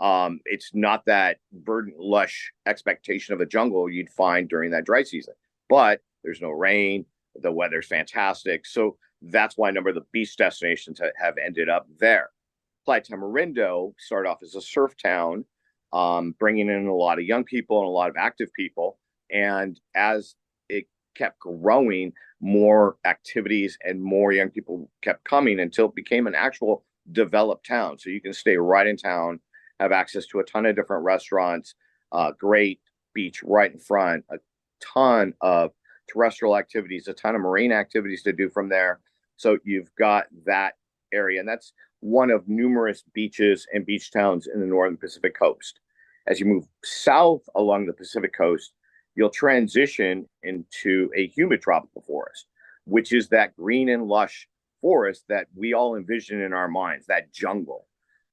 Um, 0.00 0.40
it's 0.46 0.72
not 0.74 1.04
that 1.06 1.38
verdant, 1.52 1.96
lush 1.98 2.52
expectation 2.66 3.34
of 3.34 3.40
a 3.40 3.46
jungle 3.46 3.88
you'd 3.88 4.10
find 4.10 4.48
during 4.48 4.72
that 4.72 4.84
dry 4.84 5.04
season, 5.04 5.34
but 5.68 6.00
there's 6.24 6.40
no 6.40 6.50
rain. 6.50 7.06
The 7.40 7.52
weather's 7.52 7.86
fantastic. 7.86 8.66
So 8.66 8.96
that's 9.22 9.56
why 9.56 9.68
a 9.68 9.72
number 9.72 9.90
of 9.90 9.94
the 9.94 10.04
beach 10.10 10.36
destinations 10.36 10.98
ha- 10.98 11.12
have 11.16 11.34
ended 11.38 11.68
up 11.68 11.86
there. 12.00 12.30
Playa 12.84 13.00
Tamarindo 13.00 13.94
started 13.96 14.28
off 14.28 14.42
as 14.42 14.56
a 14.56 14.60
surf 14.60 14.96
town, 15.00 15.44
um, 15.92 16.34
bringing 16.40 16.68
in 16.68 16.88
a 16.88 16.94
lot 16.94 17.20
of 17.20 17.24
young 17.24 17.44
people 17.44 17.78
and 17.78 17.86
a 17.86 17.90
lot 17.90 18.10
of 18.10 18.16
active 18.18 18.52
people. 18.54 18.98
And 19.30 19.78
as 19.94 20.34
it 20.68 20.86
kept 21.16 21.40
growing, 21.40 22.12
more 22.40 22.96
activities 23.04 23.78
and 23.84 24.02
more 24.02 24.32
young 24.32 24.50
people 24.50 24.90
kept 25.02 25.24
coming 25.24 25.60
until 25.60 25.86
it 25.86 25.94
became 25.94 26.26
an 26.26 26.34
actual 26.34 26.84
developed 27.12 27.66
town. 27.66 27.98
So 27.98 28.10
you 28.10 28.20
can 28.20 28.32
stay 28.32 28.56
right 28.56 28.86
in 28.86 28.96
town, 28.96 29.40
have 29.80 29.92
access 29.92 30.26
to 30.28 30.40
a 30.40 30.44
ton 30.44 30.66
of 30.66 30.76
different 30.76 31.04
restaurants, 31.04 31.74
uh, 32.12 32.32
great 32.32 32.80
beach 33.14 33.42
right 33.42 33.72
in 33.72 33.78
front, 33.78 34.24
a 34.30 34.36
ton 34.80 35.32
of 35.40 35.72
terrestrial 36.08 36.56
activities, 36.56 37.08
a 37.08 37.12
ton 37.12 37.34
of 37.34 37.40
marine 37.40 37.72
activities 37.72 38.22
to 38.22 38.32
do 38.32 38.48
from 38.48 38.68
there. 38.68 39.00
So 39.36 39.58
you've 39.64 39.94
got 39.96 40.26
that 40.46 40.74
area, 41.12 41.40
and 41.40 41.48
that's 41.48 41.72
one 42.00 42.30
of 42.30 42.48
numerous 42.48 43.02
beaches 43.14 43.66
and 43.72 43.86
beach 43.86 44.10
towns 44.10 44.46
in 44.46 44.60
the 44.60 44.66
northern 44.66 44.96
Pacific 44.96 45.36
coast. 45.38 45.80
As 46.26 46.40
you 46.40 46.46
move 46.46 46.66
south 46.84 47.42
along 47.54 47.86
the 47.86 47.92
Pacific 47.92 48.34
coast, 48.36 48.72
you'll 49.16 49.30
transition 49.30 50.28
into 50.42 51.10
a 51.16 51.26
humid 51.26 51.62
tropical 51.62 52.02
forest, 52.02 52.46
which 52.84 53.12
is 53.12 53.28
that 53.30 53.56
green 53.56 53.88
and 53.88 54.06
lush 54.06 54.46
forest 54.80 55.24
that 55.28 55.48
we 55.56 55.72
all 55.72 55.96
envision 55.96 56.40
in 56.42 56.52
our 56.52 56.68
minds, 56.68 57.06
that 57.06 57.32
jungle. 57.32 57.86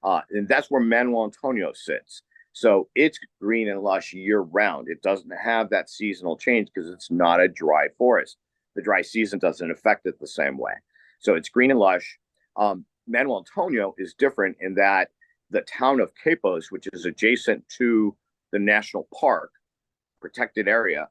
Uh, 0.04 0.22
and 0.32 0.48
that's 0.48 0.70
where 0.70 0.82
Manuel 0.82 1.24
Antonio 1.24 1.72
sits. 1.74 2.22
So 2.52 2.90
it's 2.94 3.18
green 3.42 3.70
and 3.70 3.82
lush 3.82 4.14
year 4.14 4.42
round. 4.42 4.88
It 4.88 5.02
doesn't 5.02 5.32
have 5.32 5.70
that 5.70 5.90
seasonal 5.90 6.38
change 6.38 6.70
because 6.74 6.90
it's 6.90 7.10
not 7.10 7.42
a 7.42 7.48
dry 7.48 7.88
forest. 7.98 8.38
The 8.76 8.84
dry 8.84 9.02
season 9.02 9.40
doesn't 9.40 9.72
affect 9.72 10.06
it 10.06 10.20
the 10.20 10.28
same 10.28 10.58
way. 10.58 10.74
So 11.20 11.36
it's 11.36 11.50
green 11.50 11.72
and 11.72 11.80
lush. 11.80 12.20
Um, 12.58 12.86
Manuel 13.08 13.44
Antonio 13.48 13.96
is 13.98 14.14
different 14.14 14.58
in 14.60 14.76
that 14.76 15.10
the 15.50 15.62
town 15.62 16.00
of 16.00 16.12
Quepos, 16.24 16.66
which 16.70 16.88
is 16.94 17.06
adjacent 17.06 17.68
to 17.78 18.16
the 18.52 18.60
national 18.60 19.08
park, 19.20 19.52
protected 20.24 20.70
area, 20.70 21.10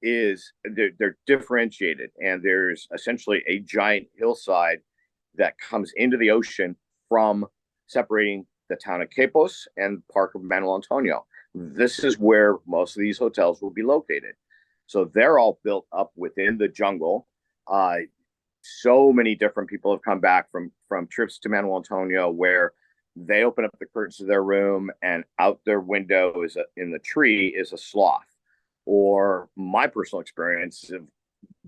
is 0.00 0.52
they're, 0.64 0.92
they're 0.98 1.18
differentiated. 1.26 2.10
And 2.24 2.42
there's 2.42 2.88
essentially 2.94 3.44
a 3.46 3.58
giant 3.60 4.08
hillside 4.16 4.78
that 5.34 5.58
comes 5.58 5.92
into 5.96 6.16
the 6.16 6.30
ocean 6.30 6.74
from 7.10 7.46
separating 7.86 8.46
the 8.70 8.76
town 8.76 9.02
of 9.02 9.10
Quepos 9.10 9.66
and 9.76 10.02
Park 10.12 10.34
of 10.34 10.42
Manuel 10.42 10.76
Antonio. 10.76 11.26
This 11.54 12.04
is 12.04 12.18
where 12.18 12.56
most 12.66 12.96
of 12.96 13.00
these 13.00 13.18
hotels 13.18 13.60
will 13.60 13.70
be 13.70 13.82
located. 13.82 14.34
So 14.86 15.04
they're 15.04 15.38
all 15.38 15.60
built 15.62 15.86
up 15.92 16.12
within 16.16 16.56
the 16.56 16.68
jungle. 16.68 17.26
Uh, 17.66 17.98
so 18.62 19.12
many 19.12 19.34
different 19.34 19.68
people 19.68 19.92
have 19.92 20.02
come 20.02 20.20
back 20.20 20.50
from 20.50 20.72
from 20.88 21.06
trips 21.06 21.38
to 21.40 21.48
Manuel 21.48 21.76
Antonio 21.76 22.30
where 22.30 22.72
they 23.26 23.42
open 23.42 23.64
up 23.64 23.76
the 23.78 23.86
curtains 23.86 24.20
of 24.20 24.26
their 24.26 24.42
room 24.42 24.90
and 25.02 25.24
out 25.38 25.60
their 25.64 25.80
window 25.80 26.42
is 26.42 26.56
a, 26.56 26.64
in 26.76 26.90
the 26.90 26.98
tree 27.00 27.48
is 27.48 27.72
a 27.72 27.78
sloth. 27.78 28.26
Or 28.90 29.50
my 29.54 29.86
personal 29.86 30.22
experience 30.22 30.90
of 30.90 31.02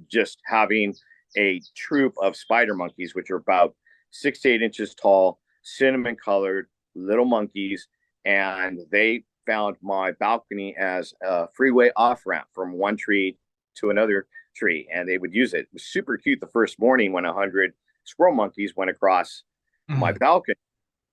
just 0.09 0.39
having 0.47 0.95
a 1.37 1.61
troop 1.77 2.15
of 2.23 2.35
spider 2.35 2.75
monkeys, 2.75 3.15
which 3.15 3.31
are 3.31 3.37
about 3.37 3.75
six 4.11 4.41
to 4.41 4.49
eight 4.49 4.62
inches 4.62 4.95
tall, 4.95 5.39
cinnamon 5.62 6.17
colored, 6.17 6.69
little 6.95 7.27
monkeys, 7.27 7.89
and 8.25 8.81
they 8.91 9.25
found 9.47 9.77
my 9.83 10.12
balcony 10.12 10.75
as 10.81 11.12
a 11.23 11.47
freeway 11.55 11.91
off 11.95 12.23
ramp 12.25 12.47
from 12.55 12.73
one 12.73 12.97
tree 12.97 13.37
to 13.75 13.91
another 13.91 14.27
tree, 14.57 14.89
and 14.91 15.07
they 15.07 15.19
would 15.19 15.35
use 15.35 15.53
it. 15.53 15.61
It 15.61 15.69
was 15.75 15.85
super 15.85 16.17
cute 16.17 16.41
the 16.41 16.47
first 16.47 16.81
morning 16.81 17.12
when 17.12 17.27
a 17.27 17.35
hundred 17.35 17.75
squirrel 18.05 18.35
monkeys 18.35 18.73
went 18.75 18.91
across 18.91 19.43
mm-hmm. 19.91 20.00
my 20.00 20.12
balcony. 20.12 20.57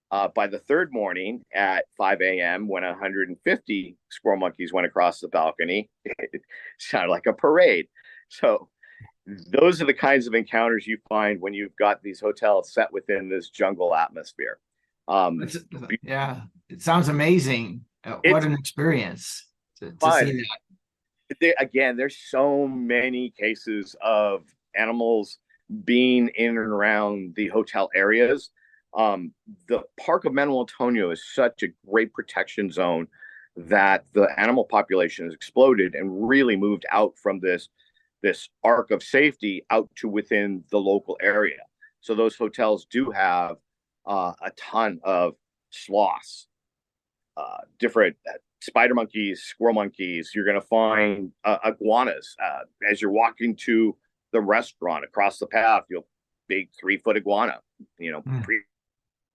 Uh, 0.10 0.30
by 0.30 0.48
the 0.48 0.60
third 0.60 0.94
morning 0.94 1.44
at 1.54 1.84
5 1.98 2.22
a.m., 2.22 2.68
when 2.68 2.84
150 2.84 3.98
squirrel 4.10 4.40
monkeys 4.40 4.72
went 4.72 4.88
across 4.88 5.20
the 5.20 5.28
balcony, 5.28 5.90
it 6.06 6.42
sounded 6.80 7.12
like 7.12 7.26
a 7.26 7.34
parade. 7.34 7.88
So, 8.30 8.70
those 9.52 9.82
are 9.82 9.86
the 9.86 9.94
kinds 9.94 10.26
of 10.26 10.34
encounters 10.34 10.88
you 10.88 10.98
find 11.10 11.42
when 11.42 11.54
you've 11.54 11.76
got 11.76 12.02
these 12.02 12.22
hotels 12.22 12.72
set 12.72 12.92
within 12.94 13.30
this 13.30 13.50
jungle 13.50 13.94
atmosphere. 13.94 14.60
Um, 15.08 15.46
yeah, 16.02 16.42
it 16.70 16.82
sounds 16.82 17.10
amazing. 17.10 17.84
Uh, 18.04 18.18
what 18.24 18.44
an 18.44 18.54
experience 18.54 19.46
to, 19.80 19.92
to 19.92 20.12
see 20.20 20.32
that. 20.32 21.38
There, 21.42 21.56
again, 21.60 21.98
there's 21.98 22.18
so 22.30 22.68
many 22.68 23.34
cases 23.38 23.96
of 24.02 24.44
animals 24.76 25.40
being 25.84 26.30
in 26.30 26.50
and 26.50 26.58
around 26.58 27.36
the 27.36 27.48
hotel 27.48 27.90
areas. 27.94 28.52
Um, 28.98 29.32
the 29.70 29.84
Park 30.04 30.26
of 30.26 30.34
Manuel 30.34 30.62
Antonio 30.62 31.12
is 31.12 31.24
such 31.34 31.64
a 31.64 31.68
great 31.88 32.12
protection 32.14 32.72
zone 32.72 33.08
that 33.56 34.06
the 34.14 34.28
animal 34.38 34.66
population 34.66 35.26
has 35.26 35.34
exploded 35.34 35.96
and 35.96 36.28
really 36.28 36.56
moved 36.56 36.86
out 36.92 37.14
from 37.18 37.40
this 37.40 37.70
this 38.24 38.50
arc 38.64 38.90
of 38.90 39.04
safety 39.04 39.64
out 39.70 39.88
to 39.96 40.08
within 40.08 40.64
the 40.72 40.78
local 40.80 41.18
area. 41.22 41.60
So 42.02 42.16
those 42.16 42.36
hotels 42.36 42.88
do 42.90 43.12
have 43.12 43.58
uh, 44.08 44.34
a 44.42 44.50
ton 44.58 45.00
of 45.04 45.36
sloths, 45.70 46.48
uh, 47.38 47.60
different 47.78 48.16
uh, 48.28 48.38
spider 48.62 48.96
monkeys, 48.96 49.44
squirrel 49.44 49.76
monkeys. 49.76 50.32
You're 50.34 50.46
going 50.46 50.60
to 50.60 50.68
find 50.68 51.32
uh, 51.44 51.58
iguanas 51.64 52.36
uh, 52.44 52.62
as 52.90 53.02
you're 53.02 53.12
walking 53.12 53.56
to 53.66 53.96
the 54.32 54.42
restaurant 54.42 55.04
across 55.04 55.38
the 55.38 55.48
path. 55.48 55.84
You'll 55.90 56.08
big 56.48 56.70
three 56.80 56.98
foot 56.98 57.18
iguana, 57.18 57.60
you 58.00 58.12
know, 58.12 58.22
mm. 58.22 58.46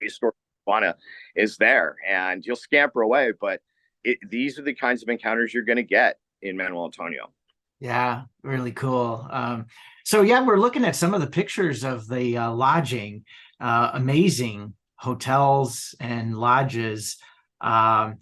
Prehistoric 0.02 0.34
iguana 0.66 0.96
is 1.34 1.56
there, 1.56 1.96
and 2.08 2.44
you'll 2.44 2.56
scamper 2.56 3.02
away. 3.02 3.32
But 3.40 3.60
it, 4.04 4.18
these 4.28 4.58
are 4.58 4.62
the 4.62 4.74
kinds 4.74 5.02
of 5.02 5.08
encounters 5.08 5.54
you're 5.54 5.62
going 5.62 5.76
to 5.76 5.82
get 5.82 6.18
in 6.42 6.56
Manuel 6.56 6.84
Antonio. 6.84 7.30
Yeah, 7.80 8.24
really 8.42 8.72
cool. 8.72 9.26
Um, 9.30 9.66
so 10.04 10.22
yeah, 10.22 10.44
we're 10.44 10.58
looking 10.58 10.84
at 10.84 10.96
some 10.96 11.14
of 11.14 11.20
the 11.20 11.26
pictures 11.26 11.84
of 11.84 12.08
the 12.08 12.36
uh, 12.36 12.52
lodging 12.52 13.24
uh, 13.60 13.90
amazing 13.94 14.74
hotels 14.96 15.94
and 16.00 16.36
lodges. 16.38 17.16
Um, 17.60 18.18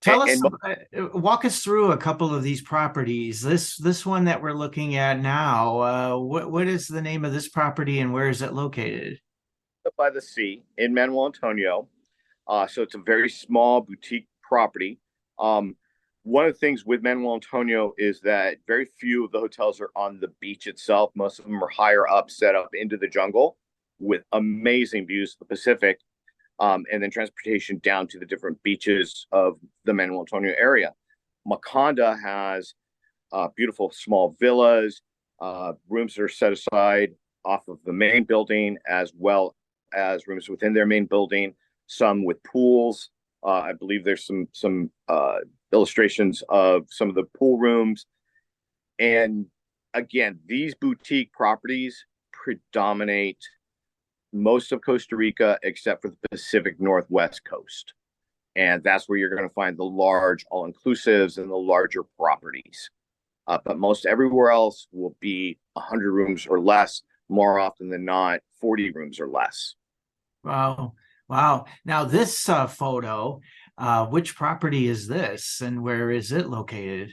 tell 0.00 0.22
us, 0.22 0.30
and, 0.30 0.78
uh, 0.96 1.08
walk 1.18 1.44
us 1.44 1.62
through 1.62 1.92
a 1.92 1.96
couple 1.96 2.34
of 2.34 2.42
these 2.42 2.62
properties. 2.62 3.40
This 3.40 3.76
this 3.76 4.06
one 4.06 4.24
that 4.26 4.42
we're 4.42 4.52
looking 4.52 4.96
at 4.96 5.20
now. 5.20 5.80
Uh, 5.80 6.18
what 6.18 6.50
what 6.50 6.68
is 6.68 6.86
the 6.86 7.02
name 7.02 7.24
of 7.24 7.32
this 7.32 7.48
property 7.48 8.00
and 8.00 8.12
where 8.12 8.28
is 8.28 8.42
it 8.42 8.52
located? 8.52 9.20
By 9.96 10.10
the 10.10 10.22
sea 10.22 10.62
in 10.78 10.94
Manuel 10.94 11.26
Antonio. 11.26 11.88
Uh, 12.46 12.66
so 12.66 12.82
it's 12.82 12.94
a 12.94 12.98
very 12.98 13.28
small 13.28 13.80
boutique 13.80 14.28
property. 14.42 15.00
Um, 15.40 15.76
one 16.22 16.46
of 16.46 16.52
the 16.52 16.58
things 16.58 16.86
with 16.86 17.02
Manuel 17.02 17.34
Antonio 17.34 17.92
is 17.98 18.20
that 18.20 18.58
very 18.66 18.86
few 19.00 19.24
of 19.24 19.32
the 19.32 19.40
hotels 19.40 19.80
are 19.80 19.90
on 19.96 20.20
the 20.20 20.28
beach 20.40 20.68
itself. 20.68 21.10
Most 21.16 21.40
of 21.40 21.46
them 21.46 21.62
are 21.62 21.68
higher 21.68 22.08
up, 22.08 22.30
set 22.30 22.54
up 22.54 22.70
into 22.74 22.96
the 22.96 23.08
jungle 23.08 23.56
with 23.98 24.22
amazing 24.32 25.06
views 25.06 25.34
of 25.34 25.40
the 25.40 25.54
Pacific, 25.54 25.98
um, 26.60 26.84
and 26.92 27.02
then 27.02 27.10
transportation 27.10 27.78
down 27.82 28.06
to 28.08 28.20
the 28.20 28.26
different 28.26 28.62
beaches 28.62 29.26
of 29.32 29.58
the 29.84 29.92
Manuel 29.92 30.20
Antonio 30.20 30.54
area. 30.58 30.92
Makanda 31.46 32.20
has 32.22 32.74
uh, 33.32 33.48
beautiful 33.56 33.90
small 33.90 34.36
villas, 34.40 35.02
uh, 35.40 35.72
rooms 35.88 36.14
that 36.14 36.22
are 36.22 36.28
set 36.28 36.52
aside 36.52 37.14
off 37.44 37.66
of 37.66 37.78
the 37.84 37.92
main 37.92 38.22
building, 38.22 38.78
as 38.88 39.12
well 39.16 39.56
as 39.94 40.26
rooms 40.26 40.48
within 40.48 40.74
their 40.74 40.86
main 40.86 41.06
building. 41.06 41.54
Some 41.86 42.24
with 42.24 42.42
pools. 42.42 43.10
Uh, 43.44 43.60
I 43.60 43.72
believe 43.72 44.04
there's 44.04 44.26
some 44.26 44.48
some 44.52 44.90
uh, 45.08 45.38
illustrations 45.72 46.42
of 46.48 46.86
some 46.90 47.08
of 47.08 47.14
the 47.14 47.24
pool 47.36 47.58
rooms, 47.58 48.06
and 48.98 49.46
again, 49.94 50.38
these 50.46 50.74
boutique 50.74 51.32
properties 51.32 52.04
predominate 52.32 53.38
most 54.32 54.72
of 54.72 54.80
Costa 54.80 55.16
Rica 55.16 55.58
except 55.62 56.02
for 56.02 56.08
the 56.08 56.16
Pacific 56.30 56.80
Northwest 56.80 57.44
coast. 57.44 57.94
And 58.56 58.82
that's 58.82 59.08
where 59.08 59.18
you're 59.18 59.34
going 59.34 59.48
to 59.48 59.54
find 59.54 59.76
the 59.76 59.84
large 59.84 60.44
all 60.50 60.70
inclusives 60.70 61.38
and 61.38 61.50
the 61.50 61.56
larger 61.56 62.02
properties. 62.18 62.90
Uh, 63.46 63.58
but 63.64 63.78
most 63.78 64.06
everywhere 64.06 64.50
else 64.50 64.86
will 64.92 65.16
be 65.20 65.58
100 65.74 66.12
rooms 66.12 66.46
or 66.46 66.60
less, 66.60 67.02
more 67.28 67.58
often 67.58 67.88
than 67.88 68.04
not, 68.04 68.40
40 68.60 68.92
rooms 68.92 69.20
or 69.20 69.28
less. 69.28 69.74
Wow. 70.44 70.94
Wow. 71.28 71.64
Now, 71.84 72.04
this 72.04 72.48
uh, 72.48 72.66
photo, 72.66 73.40
uh, 73.78 74.06
which 74.06 74.34
property 74.36 74.88
is 74.88 75.08
this 75.08 75.60
and 75.60 75.82
where 75.82 76.10
is 76.10 76.32
it 76.32 76.48
located? 76.48 77.10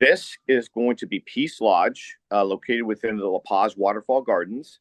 This 0.00 0.36
is 0.46 0.68
going 0.68 0.96
to 0.96 1.06
be 1.06 1.20
Peace 1.20 1.60
Lodge, 1.60 2.16
uh, 2.30 2.44
located 2.44 2.82
within 2.82 3.16
the 3.16 3.26
La 3.26 3.38
Paz 3.40 3.76
Waterfall 3.76 4.22
Gardens. 4.22 4.80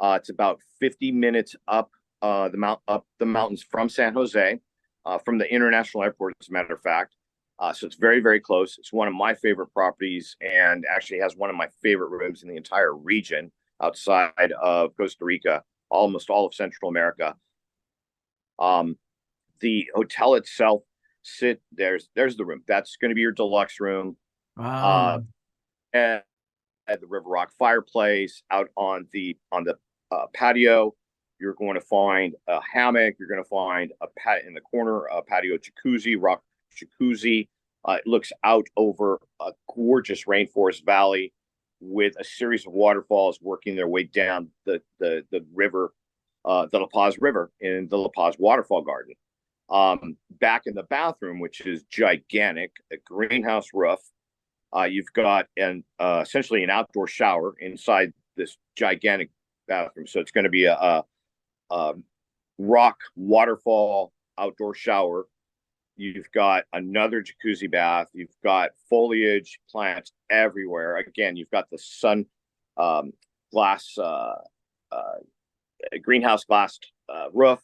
Uh, 0.00 0.18
it's 0.20 0.30
about 0.30 0.60
50 0.80 1.12
minutes 1.12 1.54
up 1.68 1.90
uh, 2.22 2.48
the 2.48 2.56
mount 2.56 2.80
up 2.88 3.06
the 3.18 3.26
mountains 3.26 3.62
from 3.62 3.88
San 3.88 4.14
Jose. 4.14 4.58
uh, 5.06 5.18
from 5.18 5.38
the 5.38 5.50
international 5.50 6.02
airport, 6.02 6.34
as 6.40 6.48
a 6.48 6.52
matter 6.52 6.74
of 6.74 6.82
fact. 6.82 7.14
Uh, 7.58 7.72
so 7.72 7.86
it's 7.86 7.96
very, 7.96 8.20
very 8.20 8.40
close. 8.40 8.76
It's 8.78 8.92
one 8.92 9.08
of 9.08 9.14
my 9.14 9.32
favorite 9.32 9.68
properties 9.68 10.36
and 10.42 10.84
actually 10.94 11.20
has 11.20 11.36
one 11.36 11.48
of 11.48 11.56
my 11.56 11.68
favorite 11.82 12.10
rooms 12.10 12.42
in 12.42 12.48
the 12.48 12.56
entire 12.56 12.94
region 12.94 13.50
outside 13.82 14.52
of 14.60 14.94
Costa 14.96 15.24
Rica, 15.24 15.62
almost 15.96 16.30
all 16.30 16.46
of 16.46 16.54
Central 16.54 16.88
America. 16.88 17.34
Um, 18.58 18.96
the 19.60 19.88
hotel 19.94 20.34
itself 20.34 20.82
sit 21.22 21.60
there's 21.72 22.08
there's 22.14 22.36
the 22.36 22.44
room. 22.44 22.62
That's 22.66 22.96
going 22.96 23.10
to 23.10 23.14
be 23.14 23.20
your 23.20 23.32
deluxe 23.32 23.80
room. 23.80 24.16
Wow. 24.56 25.24
And 25.92 26.22
at 26.88 27.00
the 27.00 27.06
River 27.06 27.28
Rock 27.28 27.50
fireplace 27.58 28.42
out 28.50 28.68
on 28.76 29.06
the 29.12 29.36
on 29.52 29.64
the 29.64 29.76
uh, 30.10 30.26
patio. 30.32 30.94
You're 31.38 31.54
going 31.54 31.74
to 31.74 31.80
find 31.82 32.34
a 32.48 32.60
hammock. 32.72 33.16
You're 33.18 33.28
going 33.28 33.42
to 33.42 33.48
find 33.48 33.92
a 34.00 34.06
pat 34.18 34.44
in 34.46 34.54
the 34.54 34.60
corner, 34.60 35.04
a 35.06 35.20
patio 35.20 35.58
jacuzzi, 35.58 36.16
rock 36.18 36.42
jacuzzi. 36.74 37.48
Uh, 37.84 37.98
it 37.98 38.06
looks 38.06 38.32
out 38.42 38.66
over 38.76 39.20
a 39.40 39.52
gorgeous 39.74 40.24
rainforest 40.24 40.84
valley 40.84 41.32
with 41.80 42.14
a 42.18 42.24
series 42.24 42.66
of 42.66 42.72
waterfalls 42.72 43.38
working 43.40 43.76
their 43.76 43.88
way 43.88 44.04
down 44.04 44.48
the 44.64 44.80
the 44.98 45.24
the 45.30 45.44
river, 45.54 45.92
uh, 46.44 46.66
the 46.72 46.78
La 46.78 46.86
Paz 46.86 47.18
River 47.20 47.50
in 47.60 47.88
the 47.88 47.98
La 47.98 48.08
Paz 48.16 48.36
Waterfall 48.38 48.82
Garden. 48.82 49.14
Um, 49.68 50.16
back 50.40 50.62
in 50.66 50.74
the 50.74 50.84
bathroom, 50.84 51.40
which 51.40 51.60
is 51.62 51.82
gigantic, 51.84 52.70
a 52.92 52.96
greenhouse 53.04 53.68
roof. 53.74 53.98
Uh, 54.76 54.84
you've 54.84 55.12
got 55.12 55.46
an 55.56 55.84
uh, 55.98 56.20
essentially 56.24 56.62
an 56.62 56.70
outdoor 56.70 57.06
shower 57.06 57.54
inside 57.60 58.12
this 58.36 58.56
gigantic 58.76 59.30
bathroom. 59.66 60.06
So 60.06 60.20
it's 60.20 60.30
going 60.30 60.44
to 60.44 60.50
be 60.50 60.66
a, 60.66 60.74
a, 60.74 61.04
a 61.70 61.94
rock 62.58 62.98
waterfall 63.16 64.12
outdoor 64.38 64.74
shower. 64.74 65.26
You've 65.96 66.30
got 66.32 66.64
another 66.72 67.22
jacuzzi 67.22 67.70
bath. 67.70 68.08
You've 68.12 68.36
got 68.44 68.70
foliage, 68.88 69.58
plants 69.70 70.12
everywhere. 70.30 70.96
Again, 70.98 71.36
you've 71.36 71.50
got 71.50 71.70
the 71.70 71.78
sun 71.78 72.26
um, 72.76 73.12
glass, 73.52 73.96
uh, 73.98 74.34
uh, 74.92 75.14
greenhouse 76.02 76.44
glass 76.44 76.78
uh, 77.08 77.26
roof. 77.32 77.60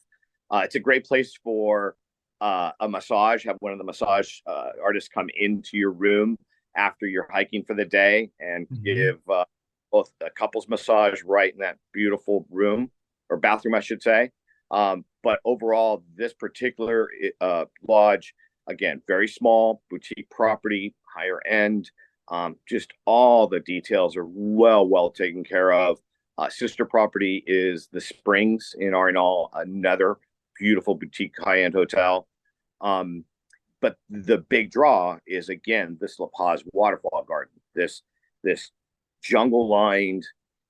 Uh, 0.49 0.61
it's 0.63 0.75
a 0.75 0.79
great 0.79 1.05
place 1.05 1.37
for 1.43 1.95
uh, 2.41 2.71
a 2.79 2.89
massage. 2.89 3.45
Have 3.45 3.57
one 3.59 3.71
of 3.71 3.77
the 3.77 3.83
massage 3.83 4.39
uh, 4.47 4.69
artists 4.83 5.09
come 5.09 5.29
into 5.35 5.77
your 5.77 5.91
room 5.91 6.37
after 6.75 7.05
you're 7.05 7.29
hiking 7.31 7.63
for 7.63 7.75
the 7.75 7.85
day 7.85 8.31
and 8.39 8.67
Mhm. 8.69 8.83
give 8.83 9.29
uh, 9.29 9.45
both 9.91 10.11
a 10.21 10.31
couples 10.31 10.67
massage 10.67 11.21
right 11.23 11.53
in 11.53 11.59
that 11.59 11.77
beautiful 11.91 12.47
room 12.49 12.89
or 13.29 13.37
bathroom, 13.37 13.75
I 13.75 13.79
should 13.79 14.01
say. 14.01 14.31
Um, 14.73 15.05
but 15.21 15.39
overall, 15.45 16.03
this 16.15 16.33
particular 16.33 17.09
uh, 17.39 17.65
lodge, 17.87 18.33
again, 18.67 19.01
very 19.07 19.27
small, 19.27 19.81
boutique 19.89 20.29
property, 20.29 20.95
higher 21.03 21.39
end. 21.47 21.91
Um, 22.29 22.57
just 22.67 22.91
all 23.05 23.47
the 23.47 23.59
details 23.59 24.17
are 24.17 24.25
well, 24.25 24.87
well 24.87 25.11
taken 25.11 25.43
care 25.43 25.71
of. 25.71 25.99
Uh, 26.37 26.49
sister 26.49 26.85
property 26.85 27.43
is 27.45 27.87
the 27.91 28.01
Springs 28.01 28.75
in 28.79 28.91
Arenal, 28.93 29.49
another 29.53 30.17
beautiful 30.57 30.95
boutique 30.95 31.35
high 31.39 31.61
end 31.61 31.75
hotel. 31.75 32.27
Um, 32.81 33.23
but 33.79 33.97
the 34.09 34.39
big 34.39 34.71
draw 34.71 35.17
is 35.27 35.49
again 35.49 35.97
this 36.01 36.19
La 36.19 36.27
Paz 36.35 36.63
waterfall 36.71 37.25
garden, 37.27 37.53
this 37.75 38.01
this 38.43 38.71
jungle 39.21 39.67
lined 39.67 40.25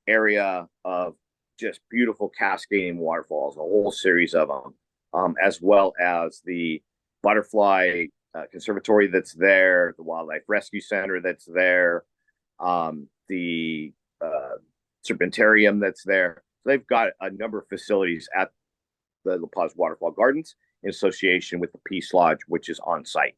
area 0.07 0.67
of 0.83 1.15
just 1.63 1.79
beautiful 1.89 2.29
cascading 2.29 2.98
waterfalls, 2.98 3.55
a 3.55 3.60
whole 3.60 3.91
series 3.91 4.34
of 4.34 4.50
them, 4.50 4.74
um, 5.13 5.36
as 5.41 5.62
well 5.62 5.93
as 6.01 6.41
the 6.46 6.82
butterfly 7.22 8.05
uh, 8.36 8.43
conservatory 8.51 9.08
that's 9.08 9.34
there, 9.34 9.93
the 9.98 10.03
wildlife 10.03 10.43
rescue 10.48 10.82
center 10.82 11.22
that's 11.22 11.46
there, 11.46 12.03
um, 12.60 13.08
the 13.30 13.93
uh, 14.21 14.58
serpentarium 15.08 15.80
that's 15.80 16.04
there. 16.04 16.43
So 16.63 16.69
they've 16.69 16.88
got 16.88 17.12
a 17.21 17.30
number 17.30 17.60
of 17.60 17.67
facilities 17.69 18.28
at 18.38 18.52
the 19.23 19.38
La 19.38 19.47
Paz 19.56 19.73
Waterfall 19.76 20.12
Gardens 20.12 20.56
in 20.84 20.89
association 20.89 21.60
with 21.60 21.71
the 21.71 21.80
Peace 21.86 22.13
Lodge, 22.13 22.39
which 22.47 22.67
is 22.67 22.80
on 22.86 23.06
site. 23.06 23.36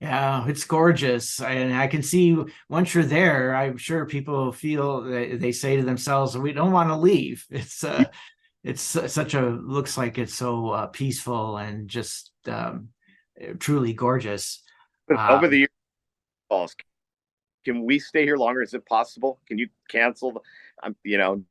Yeah, 0.00 0.48
it's 0.48 0.64
gorgeous. 0.64 1.40
And 1.42 1.74
I 1.74 1.86
can 1.86 2.02
see 2.02 2.36
once 2.70 2.94
you're 2.94 3.04
there, 3.04 3.54
I'm 3.54 3.76
sure 3.76 4.06
people 4.06 4.50
feel 4.50 5.02
they, 5.02 5.52
say 5.52 5.76
to 5.76 5.82
themselves, 5.82 6.36
we 6.38 6.52
don't 6.52 6.72
want 6.72 6.88
to 6.88 6.96
leave. 6.96 7.46
It's 7.50 7.84
uh 7.84 8.04
it's 8.62 8.82
such 8.82 9.34
a 9.34 9.40
looks 9.40 9.96
like 9.96 10.18
it's 10.18 10.34
so 10.34 10.68
uh, 10.70 10.86
peaceful 10.86 11.56
and 11.56 11.88
just 11.88 12.30
um 12.46 12.88
truly 13.58 13.92
gorgeous. 13.92 14.62
Over 15.10 15.46
Um, 15.46 15.50
the 15.50 15.58
years, 16.50 16.76
can 17.64 17.84
we 17.84 17.98
stay 17.98 18.24
here 18.24 18.36
longer? 18.36 18.62
Is 18.62 18.74
it 18.74 18.84
possible? 18.86 19.40
Can 19.46 19.58
you 19.58 19.68
cancel? 19.88 20.32
The, 20.32 20.40
I'm, 20.82 20.96
you 21.04 21.18
know, 21.18 21.42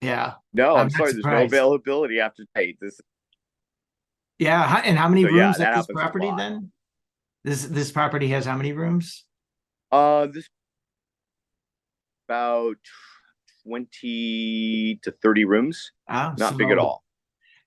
Yeah. 0.00 0.34
no, 0.52 0.76
I'm 0.76 0.82
I'm, 0.86 0.90
sorry. 0.90 1.12
There's 1.12 1.24
no 1.24 1.44
availability 1.44 2.20
after 2.20 2.44
date. 2.54 2.78
This 2.80 3.00
Yeah. 4.38 4.82
And 4.84 4.96
how 4.98 5.08
many 5.08 5.22
So, 5.22 5.30
rooms 5.30 5.58
that 5.58 5.72
at 5.72 5.76
this 5.76 5.86
property 5.86 6.30
then? 6.36 6.70
This 7.46 7.64
this 7.64 7.92
property 7.92 8.26
has 8.30 8.44
how 8.44 8.56
many 8.56 8.72
rooms? 8.72 9.24
uh 9.92 10.26
this 10.26 10.48
about 12.28 12.74
twenty 13.62 14.98
to 15.04 15.12
thirty 15.22 15.44
rooms. 15.44 15.92
Ah, 16.08 16.34
Not 16.36 16.56
big 16.58 16.72
at 16.72 16.78
so 16.78 16.84
all. 16.84 17.04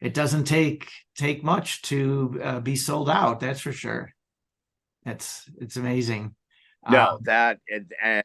It 0.02 0.14
doesn't 0.14 0.44
take 0.44 0.92
take 1.16 1.46
much 1.46 1.82
to 1.84 2.42
uh, 2.44 2.60
be 2.60 2.76
sold 2.76 3.10
out. 3.10 3.40
That's 3.40 3.62
for 3.62 3.72
sure. 3.72 4.14
That's 5.06 5.50
it's 5.62 5.78
amazing. 5.78 6.36
No, 6.90 7.12
Um, 7.12 7.20
that 7.24 7.60
and, 7.70 7.90
and 8.04 8.24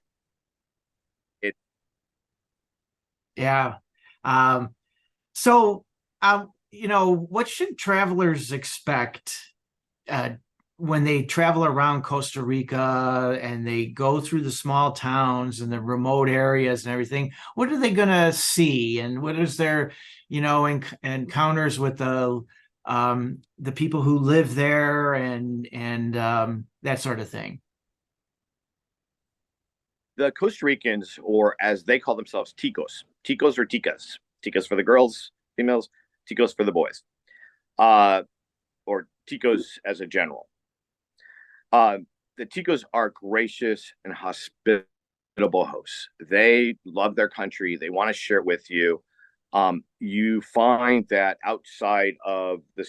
Yeah. 3.37 3.77
Um, 4.25 4.75
so, 5.35 5.85
um, 6.21 6.53
you 6.73 6.89
know, 6.89 7.15
what 7.15 7.47
should 7.47 7.79
travelers 7.79 8.51
expect 8.51 9.39
uh, 10.09 10.31
when 10.77 11.05
they 11.05 11.23
travel 11.23 11.65
around 11.65 12.03
Costa 12.03 12.43
Rica 12.43 13.39
and 13.41 13.67
they 13.67 13.87
go 13.87 14.21
through 14.21 14.43
the 14.43 14.51
small 14.51 14.93
towns 14.93 15.61
and 15.61 15.73
the 15.73 15.81
remote 15.81 16.29
areas 16.29 16.85
and 16.85 16.93
everything? 16.93 17.33
What 17.55 17.73
are 17.73 17.79
they 17.79 17.93
going 17.93 18.09
to 18.09 18.33
see, 18.33 19.01
and 19.01 19.23
what 19.23 19.39
is 19.39 19.57
their, 19.57 19.93
you 20.29 20.41
know, 20.41 20.63
enc- 20.63 20.97
encounters 21.03 21.79
with 21.79 21.99
the 21.99 22.45
um, 22.87 23.39
the 23.59 23.73
people 23.73 24.03
who 24.03 24.19
live 24.19 24.55
there 24.55 25.15
and 25.15 25.69
and 25.73 26.17
um, 26.17 26.67
that 26.83 27.01
sort 27.01 27.21
of 27.21 27.29
thing? 27.29 27.61
the 30.17 30.31
Costa 30.31 30.67
Ricans, 30.67 31.19
or 31.23 31.57
as 31.61 31.85
they 31.85 31.99
call 31.99 32.15
themselves, 32.15 32.55
ticos. 32.55 33.05
Ticos 33.25 33.59
or 33.59 33.67
ticas. 33.67 34.19
Ticas 34.45 34.67
for 34.67 34.77
the 34.77 34.83
girls, 34.83 35.31
females, 35.57 35.89
ticos 36.31 36.55
for 36.55 36.65
the 36.65 36.73
boys. 36.73 37.03
Uh, 37.79 38.23
or 38.87 39.09
ticos 39.29 39.79
as 39.85 40.01
a 40.01 40.07
general. 40.07 40.49
Uh, 41.75 41.99
the 42.39 42.47
ticos 42.47 42.85
are 42.93 43.11
gracious 43.11 43.93
and 44.05 44.15
hospitable 44.15 44.87
hosts. 45.67 46.09
They 46.31 46.77
love 46.85 47.17
their 47.17 47.29
country. 47.29 47.77
They 47.77 47.91
want 47.91 48.11
to 48.11 48.13
share 48.15 48.39
it 48.39 48.47
with 48.47 48.71
you. 48.71 49.03
Um, 49.53 49.83
you 49.99 50.41
find 50.41 51.05
that 51.11 51.39
outside 51.45 52.15
of 52.25 52.61
the, 52.77 52.87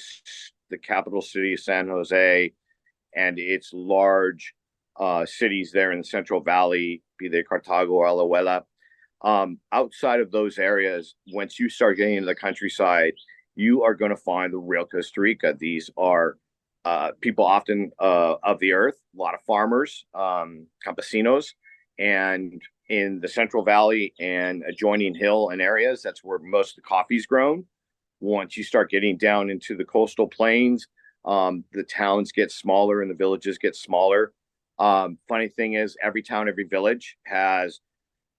the 0.69 0.77
capital 0.77 1.23
city 1.23 1.53
of 1.53 1.61
San 1.61 1.87
Jose 1.87 2.53
and 3.15 3.39
its 3.39 3.71
large 3.73 4.53
uh, 4.99 5.25
cities 5.25 5.71
there 5.71 5.91
in 5.91 5.97
the 5.97 6.03
Central 6.03 6.39
Valley, 6.39 7.01
be 7.17 7.27
they 7.27 7.41
Cartago 7.41 7.89
or 7.89 8.05
Alajuela. 8.05 8.65
Um, 9.23 9.57
outside 9.71 10.19
of 10.19 10.29
those 10.29 10.59
areas, 10.59 11.15
once 11.33 11.59
you 11.59 11.69
start 11.69 11.97
getting 11.97 12.17
into 12.17 12.27
the 12.27 12.35
countryside, 12.35 13.13
you 13.55 13.81
are 13.81 13.95
going 13.95 14.11
to 14.11 14.17
find 14.17 14.53
the 14.53 14.59
real 14.59 14.85
Costa 14.85 15.21
Rica. 15.21 15.55
These 15.57 15.89
are 15.97 16.37
uh, 16.85 17.11
people 17.19 17.43
often 17.43 17.91
uh, 17.99 18.35
of 18.43 18.59
the 18.59 18.71
earth, 18.71 18.95
a 19.15 19.21
lot 19.21 19.33
of 19.33 19.41
farmers, 19.41 20.05
um, 20.13 20.67
campesinos, 20.85 21.47
and 21.97 22.61
in 22.89 23.19
the 23.19 23.27
Central 23.27 23.63
Valley 23.63 24.13
and 24.19 24.63
adjoining 24.63 25.15
hill 25.15 25.49
and 25.49 25.61
areas, 25.61 26.01
that's 26.03 26.23
where 26.23 26.39
most 26.39 26.71
of 26.71 26.75
the 26.75 26.87
coffee's 26.87 27.25
grown. 27.25 27.65
Once 28.19 28.55
you 28.55 28.63
start 28.63 28.91
getting 28.91 29.17
down 29.17 29.49
into 29.49 29.75
the 29.75 29.83
coastal 29.83 30.27
plains, 30.27 30.87
um, 31.25 31.63
the 31.73 31.83
towns 31.83 32.31
get 32.31 32.51
smaller 32.51 33.01
and 33.01 33.09
the 33.09 33.15
villages 33.15 33.57
get 33.57 33.75
smaller. 33.75 34.33
Um, 34.77 35.17
funny 35.27 35.47
thing 35.47 35.73
is, 35.73 35.97
every 36.03 36.21
town, 36.21 36.47
every 36.47 36.65
village 36.65 37.17
has 37.25 37.79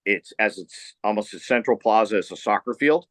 it's 0.05 0.31
as 0.39 0.57
it's 0.57 0.95
almost 1.03 1.33
a 1.33 1.39
central 1.39 1.77
plaza 1.77 2.17
is 2.17 2.31
a 2.31 2.37
soccer 2.37 2.73
field, 2.73 3.07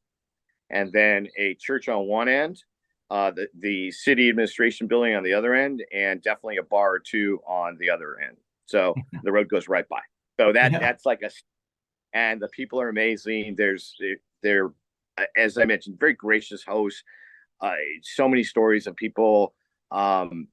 and 0.71 0.91
then 0.93 1.29
a 1.39 1.55
church 1.61 1.89
on 1.89 2.07
one 2.07 2.29
end, 2.29 2.65
uh, 3.11 3.31
the 3.31 3.49
the 3.59 3.91
city 3.91 4.29
administration 4.29 4.87
building 4.87 5.15
on 5.15 5.23
the 5.23 5.35
other 5.35 5.55
end, 5.55 5.85
and 5.93 6.23
definitely 6.23 6.57
a 6.57 6.63
bar 6.63 6.95
or 6.95 6.99
two 6.99 7.41
on 7.47 7.77
the 7.79 7.91
other 7.91 8.19
end. 8.21 8.37
So 8.67 8.95
the 9.23 9.33
road 9.33 9.49
goes 9.49 9.69
right 9.69 9.89
by. 9.89 10.01
So 10.39 10.53
that 10.53 10.73
Yeah. 10.73 10.79
that's 10.79 11.07
like 11.07 11.23
a, 11.23 11.31
and 12.13 12.41
the 12.41 12.49
people 12.49 12.81
are 12.81 12.89
amazing. 12.89 13.55
There's 13.57 13.97
they're 14.43 14.73
as 15.37 15.57
I 15.59 15.65
mentioned, 15.65 15.99
very 15.99 16.13
gracious 16.13 16.63
hosts. 16.63 17.03
uh, 17.61 17.73
so 18.03 18.29
many 18.29 18.45
stories 18.45 18.87
of 18.87 18.95
people 18.97 19.55
um, 19.91 20.49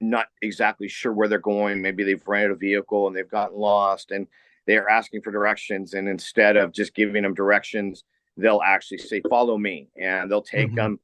not 0.00 0.28
exactly 0.42 0.88
sure 0.88 1.12
where 1.12 1.28
they're 1.28 1.38
going. 1.38 1.80
Maybe 1.82 2.04
they've 2.04 2.22
rented 2.26 2.52
a 2.52 2.54
vehicle 2.54 3.06
and 3.06 3.16
they've 3.16 3.28
gotten 3.28 3.58
lost 3.58 4.10
and 4.10 4.26
they 4.66 4.76
are 4.76 4.88
asking 4.88 5.22
for 5.22 5.32
directions. 5.32 5.94
And 5.94 6.08
instead 6.08 6.56
of 6.56 6.72
just 6.72 6.94
giving 6.94 7.22
them 7.22 7.34
directions, 7.34 8.04
they'll 8.36 8.62
actually 8.64 8.98
say, 8.98 9.22
Follow 9.28 9.58
me. 9.58 9.88
And 10.00 10.30
they'll 10.30 10.42
take 10.42 10.68
mm-hmm. 10.68 10.76
them 10.76 11.00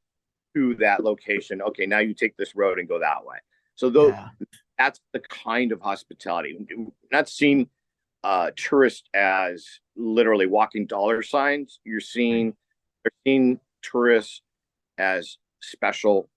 to 0.54 0.74
that 0.76 1.04
location. 1.04 1.62
Okay, 1.62 1.86
now 1.86 1.98
you 1.98 2.14
take 2.14 2.36
this 2.36 2.54
road 2.54 2.78
and 2.78 2.88
go 2.88 2.98
that 2.98 3.24
way. 3.24 3.36
So 3.74 3.90
those, 3.90 4.12
yeah. 4.12 4.28
that's 4.78 5.00
the 5.12 5.20
kind 5.20 5.72
of 5.72 5.80
hospitality. 5.80 6.58
Not 7.10 7.28
seeing 7.28 7.68
uh, 8.22 8.50
tourists 8.56 9.08
as 9.14 9.66
literally 9.96 10.46
walking 10.46 10.86
dollar 10.86 11.22
signs. 11.22 11.80
You're 11.84 12.00
seeing, 12.00 12.54
you're 13.04 13.12
seeing 13.24 13.60
tourists 13.82 14.42
as 14.98 15.38
special 15.60 16.28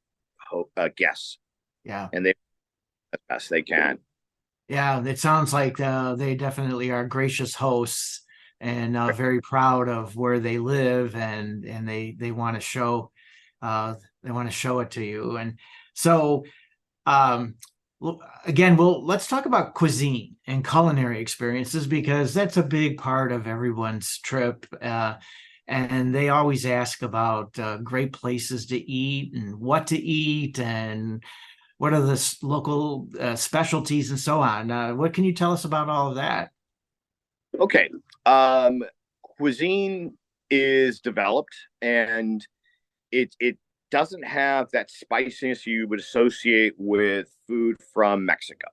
uh, 0.78 0.89
guests. 0.95 1.38
Yeah. 1.84 2.08
And 2.13 2.26
they 2.26 2.34
as 3.13 3.19
best 3.30 3.49
they 3.49 3.62
can. 3.62 3.99
Yeah, 4.69 5.04
it 5.06 5.19
sounds 5.19 5.54
like 5.54 5.80
uh, 5.80 6.15
they 6.15 6.36
definitely 6.36 6.91
are 6.91 7.06
gracious 7.06 7.56
hosts 7.56 8.21
and 8.60 8.95
uh, 8.95 9.12
very 9.12 9.41
proud 9.41 9.89
of 9.89 10.15
where 10.15 10.39
they 10.39 10.58
live 10.58 11.15
and 11.15 11.65
and 11.65 11.88
they 11.88 12.15
they 12.17 12.32
want 12.32 12.56
to 12.56 12.62
show 12.62 13.12
uh, 13.63 13.95
they 14.21 14.32
want 14.32 14.47
to 14.47 14.56
show 14.56 14.80
it 14.80 14.91
to 14.91 15.04
you 15.04 15.38
and 15.38 15.58
so 15.93 16.43
um, 17.08 17.56
again 18.45 18.78
well 18.78 19.04
let's 19.04 19.28
talk 19.28 19.45
about 19.45 19.73
cuisine 19.73 20.36
and 20.45 20.67
culinary 20.67 21.19
experiences 21.19 21.88
because 21.88 22.34
that's 22.34 22.58
a 22.58 22.63
big 22.63 22.97
part 22.97 23.32
of 23.32 23.47
everyone's 23.47 24.19
trip 24.19 24.67
uh, 24.82 25.15
and 25.67 26.13
they 26.13 26.30
always 26.30 26.65
ask 26.65 27.02
about 27.02 27.58
uh, 27.58 27.78
great 27.78 28.12
places 28.12 28.65
to 28.67 28.78
eat 28.78 29.34
and 29.34 29.56
what 29.56 29.88
to 29.88 29.97
eat 29.97 30.60
and 30.60 31.23
what 31.78 31.93
are 31.93 32.02
the 32.02 32.38
local 32.41 33.08
uh, 33.19 33.36
specialties 33.36 34.10
and 34.10 34.19
so 34.19 34.41
on. 34.41 34.71
Uh, 34.71 34.93
what 34.93 35.13
can 35.13 35.23
you 35.23 35.34
tell 35.34 35.52
us 35.52 35.65
about 35.65 35.89
all 35.89 36.10
of 36.10 36.15
that? 36.15 36.52
Okay, 37.60 37.89
um, 38.26 38.84
cuisine 39.21 40.17
is 40.49 40.99
developed 40.99 41.56
and 41.82 42.45
it 43.13 43.36
it 43.39 43.58
doesn't 43.91 44.26
have 44.26 44.69
that 44.71 44.89
spiciness 44.89 45.67
you 45.67 45.88
would 45.88 45.99
associate 45.99 46.73
with 46.78 47.28
food 47.47 47.78
from 47.93 48.26
Mexico. 48.26 48.67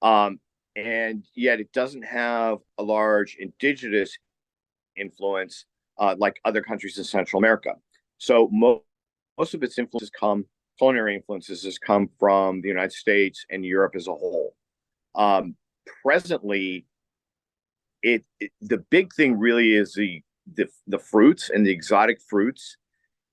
Um, 0.00 0.38
and 0.76 1.24
yet 1.34 1.58
it 1.58 1.72
doesn't 1.72 2.04
have 2.04 2.58
a 2.78 2.84
large 2.84 3.36
indigenous 3.40 4.16
influence 4.96 5.66
uh, 5.98 6.14
like 6.18 6.40
other 6.44 6.62
countries 6.62 6.98
in 6.98 7.04
Central 7.04 7.40
America. 7.40 7.72
So 8.18 8.48
mo- 8.52 8.84
most 9.36 9.54
of 9.54 9.64
its 9.64 9.76
influences 9.76 10.10
come, 10.10 10.46
culinary 10.78 11.16
influences 11.16 11.64
has 11.64 11.78
come 11.78 12.08
from 12.20 12.60
the 12.60 12.68
United 12.68 12.92
States 12.92 13.44
and 13.50 13.64
Europe 13.64 13.96
as 13.96 14.06
a 14.06 14.12
whole. 14.12 14.54
Um, 15.16 15.56
presently, 16.04 16.86
it, 18.02 18.24
it, 18.38 18.52
the 18.60 18.78
big 18.78 19.12
thing 19.12 19.36
really 19.36 19.74
is 19.74 19.94
the 19.94 20.22
the 20.54 20.68
the 20.86 20.98
fruits 20.98 21.50
and 21.50 21.66
the 21.66 21.72
exotic 21.72 22.20
fruits. 22.22 22.76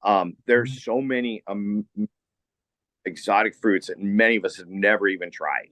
Um, 0.06 0.38
there's 0.46 0.72
mm-hmm. 0.72 0.91
so 0.91 1.02
many 1.02 1.44
um, 1.48 1.86
exotic 3.04 3.56
fruits 3.56 3.88
that 3.88 4.00
many 4.00 4.38
of 4.38 4.46
us 4.46 4.58
have 4.58 4.70
never 4.70 5.08
even 5.08 5.32
tried, 5.32 5.70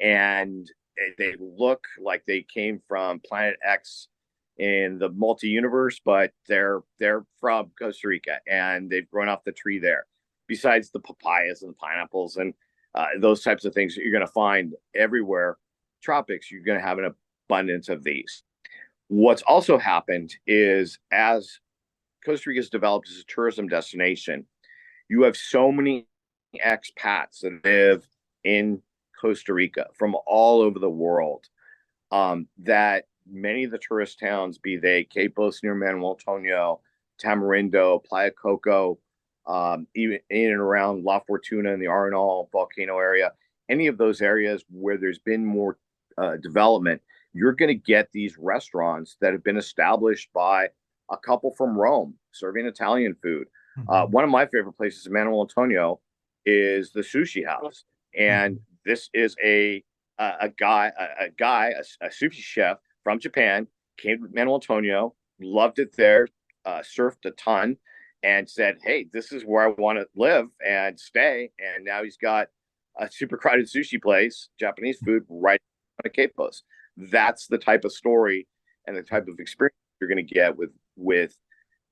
and 0.00 0.68
they 1.18 1.34
look 1.38 1.86
like 2.02 2.24
they 2.26 2.42
came 2.42 2.80
from 2.88 3.20
Planet 3.20 3.56
X 3.64 4.08
in 4.58 4.98
the 4.98 5.10
multi 5.10 5.48
universe, 5.48 6.00
but 6.04 6.32
they're 6.48 6.80
they're 6.98 7.24
from 7.40 7.70
Costa 7.78 8.08
Rica 8.08 8.38
and 8.48 8.90
they've 8.90 9.08
grown 9.10 9.28
off 9.28 9.44
the 9.44 9.52
tree 9.52 9.78
there. 9.78 10.06
Besides 10.48 10.90
the 10.90 11.00
papayas 11.00 11.62
and 11.62 11.70
the 11.70 11.76
pineapples 11.76 12.36
and 12.36 12.54
uh, 12.94 13.06
those 13.20 13.42
types 13.42 13.64
of 13.64 13.74
things 13.74 13.94
that 13.94 14.02
you're 14.02 14.12
going 14.12 14.26
to 14.26 14.32
find 14.32 14.74
everywhere, 14.94 15.58
tropics, 16.02 16.50
you're 16.50 16.62
going 16.62 16.78
to 16.78 16.86
have 16.86 16.98
an 16.98 17.12
abundance 17.48 17.88
of 17.88 18.04
these. 18.04 18.42
What's 19.08 19.42
also 19.42 19.76
happened 19.76 20.34
is 20.46 20.98
as 21.10 21.60
Costa 22.26 22.50
Rica 22.50 22.58
has 22.58 22.68
developed 22.68 23.08
as 23.08 23.20
a 23.20 23.24
tourism 23.24 23.68
destination, 23.68 24.46
you 25.08 25.22
have 25.22 25.36
so 25.36 25.70
many 25.70 26.08
expats 26.56 27.40
that 27.40 27.60
live 27.64 28.06
in 28.42 28.82
Costa 29.20 29.54
Rica 29.54 29.86
from 29.96 30.16
all 30.26 30.60
over 30.60 30.78
the 30.78 30.90
world 30.90 31.44
um, 32.10 32.48
that 32.58 33.04
many 33.30 33.64
of 33.64 33.70
the 33.70 33.78
tourist 33.78 34.18
towns, 34.18 34.58
be 34.58 34.76
they 34.76 35.04
Quepos 35.04 35.62
near 35.62 35.74
Manuel 35.74 36.18
Antonio, 36.18 36.80
Tamarindo, 37.22 38.04
Playa 38.04 38.32
Coco, 38.32 38.98
um, 39.46 39.86
even 39.94 40.18
in 40.28 40.50
and 40.50 40.60
around 40.60 41.04
La 41.04 41.20
Fortuna 41.20 41.72
in 41.72 41.80
the 41.80 41.86
Arenal 41.86 42.50
volcano 42.50 42.98
area, 42.98 43.32
any 43.68 43.86
of 43.86 43.98
those 43.98 44.20
areas 44.20 44.64
where 44.70 44.96
there's 44.96 45.20
been 45.20 45.44
more 45.44 45.78
uh, 46.18 46.36
development, 46.36 47.00
you're 47.32 47.52
going 47.52 47.68
to 47.68 47.74
get 47.74 48.10
these 48.12 48.36
restaurants 48.38 49.16
that 49.20 49.32
have 49.32 49.44
been 49.44 49.56
established 49.56 50.28
by 50.32 50.68
a 51.10 51.16
couple 51.16 51.54
from 51.56 51.76
Rome 51.76 52.14
serving 52.32 52.66
Italian 52.66 53.14
food. 53.22 53.46
Uh, 53.76 53.80
mm-hmm. 53.80 53.90
Uh, 53.90 54.06
one 54.06 54.24
of 54.24 54.30
my 54.30 54.46
favorite 54.46 54.74
places 54.74 55.06
in 55.06 55.12
Manuel 55.12 55.42
Antonio 55.42 56.00
is 56.44 56.92
the 56.92 57.00
Sushi 57.00 57.46
House, 57.46 57.84
and 58.16 58.56
mm-hmm. 58.56 58.74
this 58.84 59.08
is 59.14 59.36
a 59.42 59.82
a, 60.18 60.32
a 60.42 60.48
guy 60.48 60.92
a, 60.98 61.26
a 61.26 61.30
guy 61.30 61.72
a, 61.76 62.06
a, 62.06 62.08
sushi 62.08 62.34
chef 62.34 62.78
from 63.04 63.20
Japan, 63.20 63.66
came 63.98 64.22
to 64.22 64.28
Manuel 64.32 64.56
Antonio, 64.56 65.14
loved 65.40 65.78
it 65.78 65.94
there, 65.96 66.28
uh, 66.64 66.80
surfed 66.80 67.24
a 67.26 67.30
ton, 67.32 67.76
and 68.22 68.48
said, 68.48 68.78
"Hey, 68.82 69.06
this 69.12 69.32
is 69.32 69.44
where 69.44 69.64
I 69.64 69.74
want 69.78 69.98
to 69.98 70.06
live 70.14 70.46
and 70.66 70.98
stay." 70.98 71.50
And 71.58 71.84
now 71.84 72.02
he's 72.02 72.16
got 72.16 72.48
a 72.98 73.10
super 73.10 73.36
crowded 73.36 73.66
sushi 73.66 74.00
place, 74.00 74.48
Japanese 74.58 74.98
food, 75.04 75.24
right 75.28 75.60
on 76.04 76.10
a 76.10 76.14
Quepos. 76.14 76.62
That's 76.96 77.46
the 77.46 77.58
type 77.58 77.84
of 77.84 77.92
story 77.92 78.46
and 78.86 78.96
the 78.96 79.02
type 79.02 79.28
of 79.28 79.38
experience 79.38 79.76
you're 80.00 80.08
going 80.08 80.26
to 80.26 80.34
get 80.34 80.56
with 80.56 80.70
with 80.96 81.36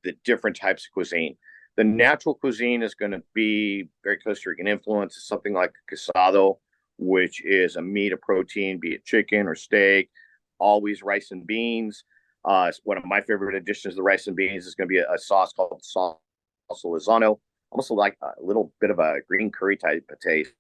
the 0.02 0.14
different 0.24 0.56
types 0.56 0.86
of 0.86 0.92
cuisine. 0.92 1.36
The 1.76 1.84
natural 1.84 2.34
cuisine 2.36 2.82
is 2.82 2.94
going 2.94 3.10
to 3.12 3.22
be 3.34 3.88
very 4.04 4.18
Costa 4.18 4.50
Rican 4.50 4.68
influence, 4.68 5.16
something 5.26 5.52
like 5.52 5.70
a 5.70 5.94
casado, 5.94 6.58
which 6.98 7.44
is 7.44 7.76
a 7.76 7.82
meat, 7.82 8.12
a 8.12 8.16
protein, 8.16 8.78
be 8.78 8.94
it 8.94 9.04
chicken 9.04 9.46
or 9.48 9.54
steak, 9.54 10.10
always 10.58 11.02
rice 11.02 11.32
and 11.32 11.46
beans. 11.46 12.04
Uh, 12.44 12.70
one 12.84 12.98
of 12.98 13.04
my 13.04 13.20
favorite 13.20 13.54
additions 13.54 13.94
to 13.94 13.96
the 13.96 14.02
rice 14.02 14.26
and 14.26 14.36
beans 14.36 14.66
is 14.66 14.74
going 14.74 14.88
to 14.88 14.92
be 14.92 14.98
a, 14.98 15.12
a 15.12 15.18
sauce 15.18 15.52
called 15.52 15.80
sauce 15.82 16.16
Lizano, 16.84 17.38
almost 17.70 17.90
like 17.90 18.16
a 18.22 18.30
little 18.40 18.72
bit 18.80 18.90
of 18.90 18.98
a 18.98 19.16
green 19.28 19.50
curry 19.50 19.76
type 19.76 20.04
of 20.10 20.20
taste. 20.20 20.52